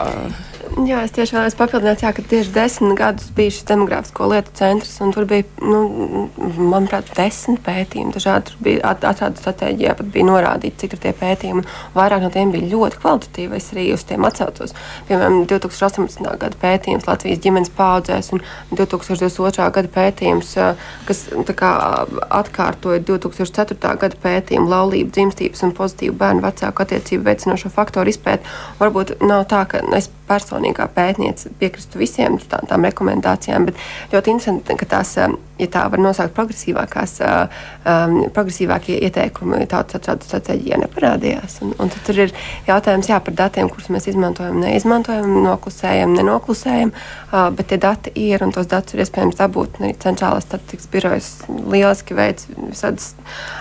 [0.72, 4.94] Jā, es tieši vēlējos papildināt, jā, ka tieši desmit gadus bija šis demogrāfisko lietu centrs,
[5.04, 8.14] un tur bija, nu, manuprāt, desmit pētījumi.
[8.14, 11.64] Dažādi tur bija atrādu stratēģijā, pat bija norādīti, cik ir tie pētījumi.
[11.92, 13.58] Vairāk no tiem bija ļoti kvalitatīvi.
[13.58, 14.72] Es arī uz tiem atsaucos.
[15.10, 16.24] Piemēram, 2018.
[16.40, 18.42] gada pētījums Latvijas ģimenes paudzēs un
[18.72, 19.68] 2022.
[19.76, 20.54] gada pētījums,
[21.10, 21.74] kas kā,
[22.40, 23.76] atkārtoja 2004.
[24.06, 28.48] gada pētījumu laulību, dzimstības un pozitīvu bērnu vecāku attiecību veicinošo faktoru izpēti.
[28.80, 33.80] Varbūt nav tā, ka es personīgā pētniece piekristu visiem tā, tām rekomendācijām, bet
[34.12, 40.00] ļoti interesanti, ka tās, um, ja tā var nosaukt progresīvākās, uh, um, progresīvākie ieteikumi tautas
[40.00, 41.58] atradu stratēģijā neparādījās.
[41.66, 42.34] Un, un tur ir
[42.68, 48.44] jautājums jā, par datiem, kurus mēs izmantojam, neizmantojam, noklusējam, nenoklusējam, uh, bet tie dati ir
[48.46, 49.82] un tos datus ir iespējams dabūt.
[50.02, 53.12] Centrālās statistikas birojas lieliski veids visādas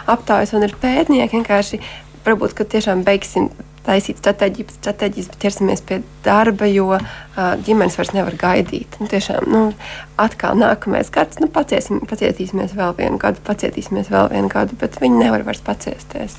[0.10, 1.82] aptaujas un ir pētnieki vienkārši
[2.26, 3.50] varbūt, ka tiešām beigsim
[3.86, 7.02] taisīt stratēģiju pēc stratēģijas, bet ķersimies pie darba, jo uh,
[7.66, 8.98] ģimenes vairs nevar gaidīt.
[9.02, 9.62] Nu, tiešām, nu,
[10.22, 15.24] atkal nākamais gads, nu, paciesim, pacietīsimies vēl vienu gadu, pacietīsimies vēl vienu gadu, bet viņi
[15.26, 16.38] nevar vairs paciesties.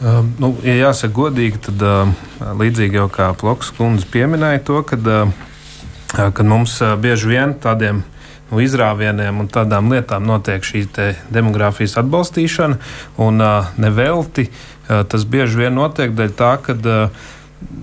[0.00, 2.14] Um, nu, ja jāsaka godīgi, tad uh,
[2.56, 5.28] līdzīgi jau kā Ploks kundze pieminēja to, kad, uh,
[6.16, 8.00] kad mums uh, bieži vien tādiem
[8.50, 10.86] nu, izrāvieniem un tādām lietām notiek šī
[11.30, 12.80] demogrāfijas atbalstīšana,
[13.20, 17.28] un uh, nevelti uh, tas bieži vien notiek dēļ tā, ka uh,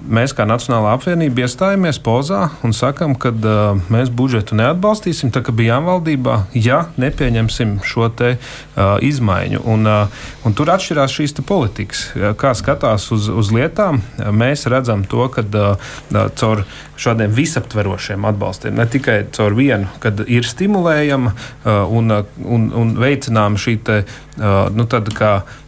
[0.08, 5.54] mēs kā Nacionālā apvienība iestājamies pozā un sakam, ka uh, mēs budžetu neatbalstīsim, tā kā
[5.56, 9.62] bijām valdībā, ja nepieņemsim šo te, uh, izmaiņu.
[9.68, 12.08] Un, uh, un tur atšķirās šīs politikas.
[12.40, 15.92] Kā skatās uz, uz lietām, mēs redzam to, ka uh,
[16.40, 16.64] caur
[16.98, 23.62] šādiem visaptverošiem atbalstiem, ne tikai caur vienu, kad ir stimulējama uh, un, un, un veicināma
[23.62, 24.88] šī te, uh, nu,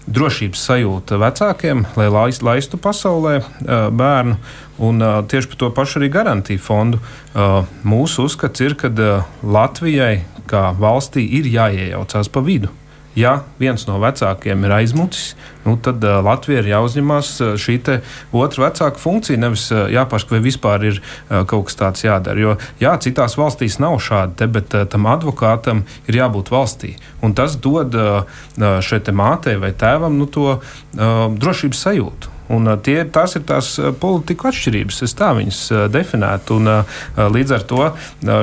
[0.10, 3.40] drošības sajūta vecākiem, lai laistu pasaulē
[3.94, 4.40] bērnu.
[4.80, 7.02] Un, tieši par to pašu arī garantiju fondu.
[7.84, 8.92] Mūsu uzskats ir, ka
[9.44, 12.72] Latvijai kā valstī ir jāiejaucās pa vidu.
[13.18, 15.34] Ja viens no vecākiem ir aizmucis,
[15.66, 17.80] nu, tad uh, Latvija ir jāuzņemās uh, šī
[18.32, 19.40] otra vecāka funkcija.
[19.42, 22.40] Nevis uh, jāpārskata, vai vispār ir uh, kaut kas tāds jādara.
[22.40, 26.96] Jo jā, citās valstīs nav šāda, te, bet uh, tam advokātam ir jābūt valstī.
[27.26, 30.62] Un tas dod uh, šai mātei vai tēvam nu, to uh,
[31.34, 32.39] drošības sajūtu.
[32.50, 33.72] Un, tie, tās ir tās
[34.02, 35.62] politiku atšķirības, es tā viņas
[35.94, 36.60] definētu.
[36.60, 36.70] Un,
[37.36, 37.90] līdz ar to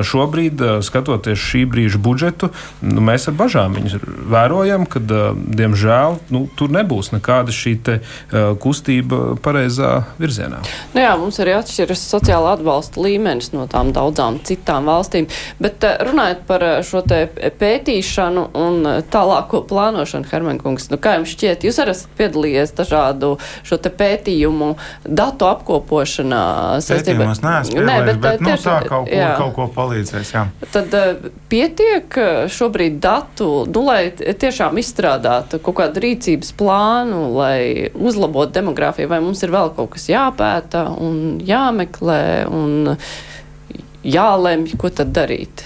[0.07, 2.51] šobrīd, skatoties šī brīža budžetu,
[2.87, 3.75] nu, mēs ar bažām
[4.31, 7.97] vērojam, ka, diemžēl, nu, tur nebūs nekāda šī te,
[8.63, 9.91] kustība pareizā
[10.21, 10.61] virzienā.
[10.95, 15.27] Nu jā, mums arī atšķiras sociāla atbalsta līmenis no tām daudzām citām valstīm.
[15.59, 17.03] Bet runājot par šo
[17.59, 23.35] pētīšanu un tālāko plānošanu, Hermankungs, nu, kā jums šķiet, jūs arī esat piedalījies dažādu
[23.67, 24.71] šo te pētījumu
[25.03, 26.43] datu apkopošanā.
[26.87, 29.33] Pētījumos neesmu Nē, bet, bet nu, tieši, tā kaut, jā.
[29.37, 30.33] ko, kaut ko palīdzēs.
[30.35, 30.45] Jā.
[30.73, 32.19] Tad uh, pietiek
[32.53, 39.43] šobrīd datu, nu, lai tiešām izstrādātu kaut kādu rīcības plānu, lai uzlabotu demogrāfiju, vai mums
[39.45, 42.21] ir vēl kaut kas jāpēta un jāmeklē
[42.51, 42.95] un
[44.07, 45.65] jālemj, ko tad darīt.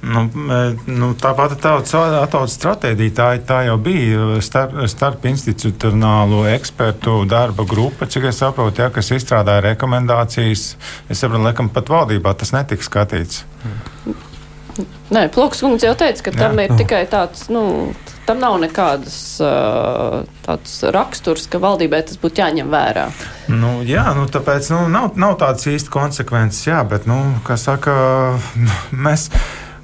[0.00, 0.22] Nu,
[0.86, 8.08] nu, tā pati tautas stratēģija, tā, tā jau bija starp, starp institucionālo ekspertu darba grupa,
[8.08, 10.64] cik es saprotu, ja, kas izstrādāja rekomendācijas.
[11.12, 13.44] Es saprotu, ka pat valdībā tas netika skatīts.
[15.10, 16.64] Nē, Ploks kungs jau teica, ka tam Jā.
[16.64, 17.92] ir tikai tāds, nu,
[18.28, 19.16] tam nav nekādas
[20.46, 23.08] tāds raksturs, ka valdībai tas būtu jāņem vērā.
[23.52, 27.96] Nu, jā, nu, tāpēc nu, nav, nav tādas īsti konsekvences, jā, bet, nu, kā saka,
[28.94, 29.28] mēs.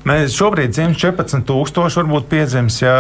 [0.07, 2.92] Mēs šobrīd dzimst 14,000, varbūt piedzims ja,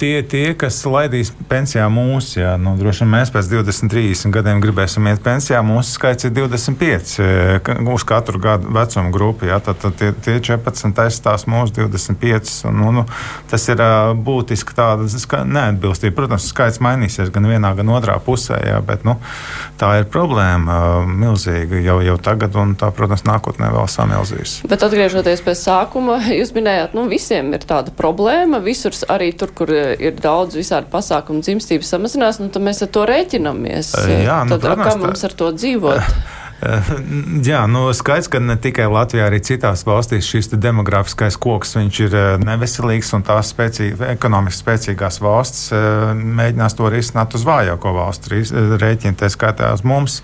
[0.00, 2.38] tie, tie, kas laidīs pensijā mūsu.
[2.38, 5.60] Ja, nu, droši vien mēs pēc 20, 30 gadiem gribēsim iet pensijā.
[5.66, 9.50] Mūsu skaits ir 25 uz katru gadu vecuma grupu.
[9.50, 12.54] Ja, tad, tad tie, tie 14 aizstās mūsu 25.
[12.70, 13.04] Un, nu, nu,
[13.52, 13.84] tas ir
[14.16, 15.04] būtiski tāda
[15.44, 16.16] neatbilstība.
[16.22, 18.62] Protams, skaits mainīsies gan vienā, gan otrā pusē.
[18.64, 19.18] Ja, bet, nu,
[19.76, 24.62] tā ir problēma milzīga jau, jau tagad, un tā, protams, nākotnē vēl samilzīs.
[24.64, 29.52] Bet atgriežoties pie sākuma sākuma jūs minējāt, nu visiem ir tāda problēma, visur arī tur,
[29.56, 33.94] kur ir daudz visādi pasākumu dzimstības samazinās, nu tad mēs ar to rēķinamies.
[34.24, 36.02] Jā, nu, tad, protams, kā mums ar to dzīvot?
[37.50, 43.12] Jā, nu, skaidrs, ka ne tikai Latvijā, arī citās valstīs šis demografiskais koks ir neveselīgs,
[43.18, 45.66] un tās spēcīgi, ekonomiski spēcīgās valsts
[46.16, 48.40] mēģinās to risināt uz vājāko valstu
[48.80, 50.22] rēķinu, tā skaitā uz mums.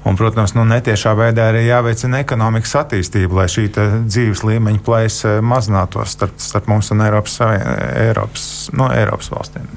[0.00, 3.66] Un, protams, nu, netiešā veidā arī jāveicina ekonomikas attīstība, lai šī
[4.08, 9.68] dzīves līmeņa plaisa mazinātos starp, starp mums un Eiropas, Eiropas, nu, Eiropas valstīm.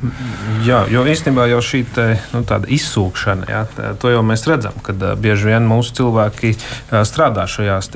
[0.64, 2.44] Jā, jo īstenībā jau šī te, nu,
[2.78, 3.66] izsūkšana, jā,
[4.00, 6.56] to jau mēs redzam, kad bieži vien mūsu cilvēki
[7.04, 7.92] strādā šajās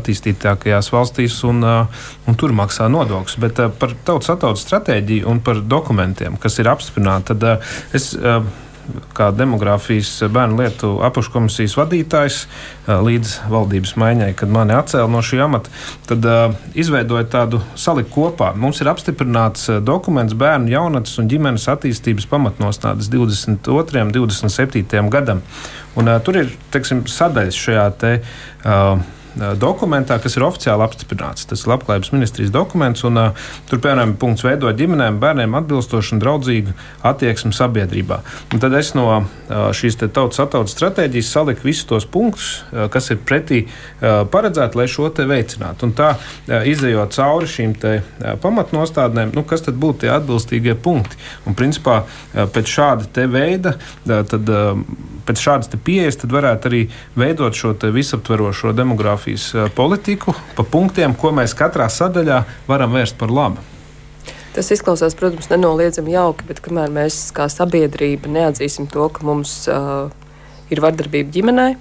[0.00, 3.38] attīstītākajās valstīs un, un tur maksā nodokļus.
[3.38, 8.16] Bet par tautas atautas stratēģiju un par dokumentiem, kas ir apstiprināti, tad es
[9.16, 12.38] kā demogrāfijas bērnu lietu apakškomisijas vadītājs
[12.88, 15.72] līdz valdības maiņai, kad mani atcēla no šī amata,
[16.08, 18.54] tad uh, izveidoja tādu saliku kopā.
[18.56, 24.06] Mums ir apstiprināts dokuments bērnu, jaunatnes un ģimenes attīstības pamatnostādnes 22.
[24.06, 25.04] un 27.
[25.12, 25.44] gadam.
[25.98, 28.16] Un, uh, tur ir teiksim, sadaļas šajā te,
[28.64, 29.17] uh,
[29.60, 31.46] dokumentā, kas ir oficiāli apstiprināts.
[31.48, 36.22] Tas ir Labklājības ministrijas dokuments, un uh, tur, piemēram, punkts veidot ģimenēm, bērniem atbilstošu un
[36.22, 36.74] draudzīgu
[37.06, 38.20] attieksmi sabiedrībā.
[38.54, 39.26] Un tad es no uh,
[39.76, 44.88] šīs tautas attautas stratēģijas saliku visus tos punktus, uh, kas ir pretī uh, paredzēti, lai
[44.90, 45.88] šo te veicinātu.
[45.88, 50.76] Un tā uh, izējot cauri šīm te, uh, pamatnostādnēm, nu, kas tad būtu tie atbilstīgie
[50.82, 51.20] punkti.
[51.46, 54.82] Un, principā, uh, pēc šāda veida, uh, tad, uh,
[55.28, 56.82] pēc šādas pieejas, tad varētu arī
[57.18, 63.30] veidot šo visaptverošo demogrāfiju demogrāfijas politiku pa punktiem, ko mēs katrā sadaļā varam vērst par
[63.30, 63.58] labu.
[64.54, 70.10] Tas izklausās, protams, nenoliedzami jauki, bet kamēr mēs kā sabiedrība neatzīsim to, ka mums uh,
[70.70, 71.76] ir vardarbība ģimenē,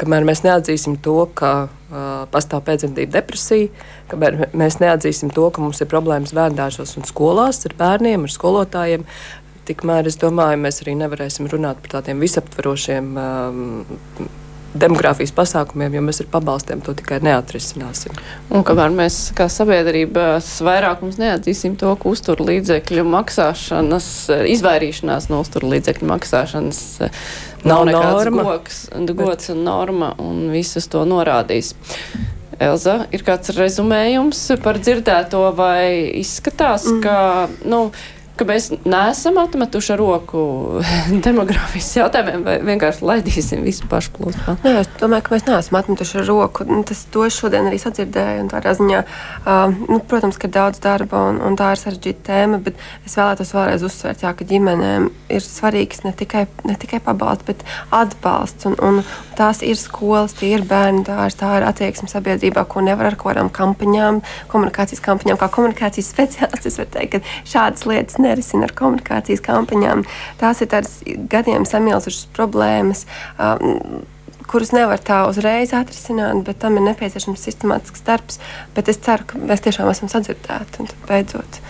[0.00, 3.68] kamēr mēs neatzīsim to, ka uh, pastāv pēcdzemdību depresija,
[4.10, 9.06] kamēr mēs neatzīsim to, ka mums ir problēmas bērngārzos un skolās ar bērniem, ar skolotājiem,
[9.68, 13.14] tikmēr es domāju, mēs arī nevarēsim runāt par tādiem visaptverošiem.
[13.14, 14.40] Um,
[14.74, 18.16] demogrāfijas pasākumiem, jo mēs ar pabalstiem to tikai neatrisināsim.
[18.52, 24.10] Un kamēr mēs kā sabiedrība vairākums neatzīsim to, ka uzturu līdzekļu maksāšanas,
[24.54, 28.46] izvairīšanās no uzturu līdzekļu maksāšanas nav, nav nekāds norma.
[28.50, 29.50] goks, gods Bet...
[29.56, 31.74] un norma, un visas to norādīs.
[32.62, 37.00] Elza, ir kāds rezumējums par dzirdēto vai izskatās, mm.
[37.02, 37.16] ka,
[37.68, 37.86] nu,
[38.38, 40.42] ka mēs neesam atmetuši roku
[41.26, 44.56] demogrāfijas jautājumiem, vai vienkārši laidīsim visu pašu plūsmā?
[44.64, 46.66] Nē, es domāju, ka mēs neesam atmetuši roku.
[46.68, 48.48] Nu, tas to šodien arī sadzirdēju.
[48.72, 52.78] Ziņā, uh, nu, protams, ka ir daudz darba un, un tā ir sarežģīta tēma, bet
[53.06, 57.64] es vēlētos vēlreiz uzsvērt, jā, ka ģimenēm ir svarīgs ne tikai, ne tikai pabalsts, bet
[57.92, 58.68] atbalsts.
[58.70, 59.02] Un, un
[59.38, 63.52] tās ir skolas, tie ir bērni dārzi, tā ir attieksme sabiedrībā, ko nevar ar kādām
[63.52, 64.22] kampaņām,
[64.52, 66.72] komunikācijas kampaņām, kā komunikācijas speciālists.
[66.72, 70.06] Es varu teikt, ka šādas lietas nerisina ar komunikācijas kampaņām.
[70.40, 71.00] Tās ir tādas
[71.32, 73.06] gadiem samilzušas problēmas.
[73.38, 74.02] Um,
[74.52, 78.40] kurus nevar tā uzreiz atrisināt, bet tam ir nepieciešams sistemātisks darbs.
[78.76, 81.60] Bet es ceru, ka mēs tiešām esam sadzirdēti un beidzot.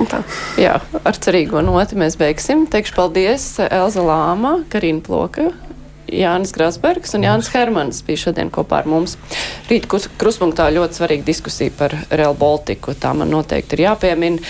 [0.00, 0.22] Un tā.
[0.60, 2.66] Jā, ar cerīgo noti mēs beigsim.
[2.70, 5.50] Teikšu paldies Elza Lāma, Karina Ploka,
[6.14, 9.16] Jānis Grasbergs un Jānis Hermans bija šodien kopā ar mums.
[9.70, 12.94] Rīt kruspunktā ļoti svarīga diskusija par Real Baltiku.
[12.98, 14.42] Tā man noteikti ir jāpiemina,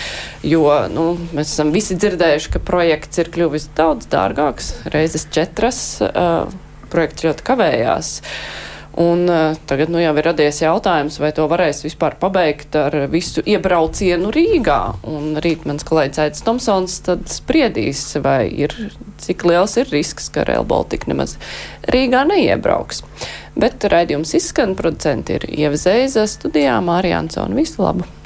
[0.47, 5.85] jo nu, mēs esam visi dzirdējuši, ka projekts ir kļuvis daudz dārgāks, reizes četras.
[6.05, 6.51] Uh,
[6.91, 8.17] projekts ļoti kavējās.
[8.21, 12.97] Uh, Un uh, tagad nu, jau ir radies jautājums, vai to varēs vispār pabeigt ar
[13.13, 14.81] visu iebraucienu Rīgā.
[15.11, 18.75] Un rīt mans kolēģis Aits Tomsons tad spriedīs, vai ir,
[19.23, 21.39] cik liels ir risks, ka Rail Baltica nemaz
[21.87, 23.05] Rīgā neiebrauks.
[23.61, 27.55] Bet raidījums izskan, producenti ir Ieva Zeiza studijā, Mārija Ansona.
[27.59, 28.20] Visu labu!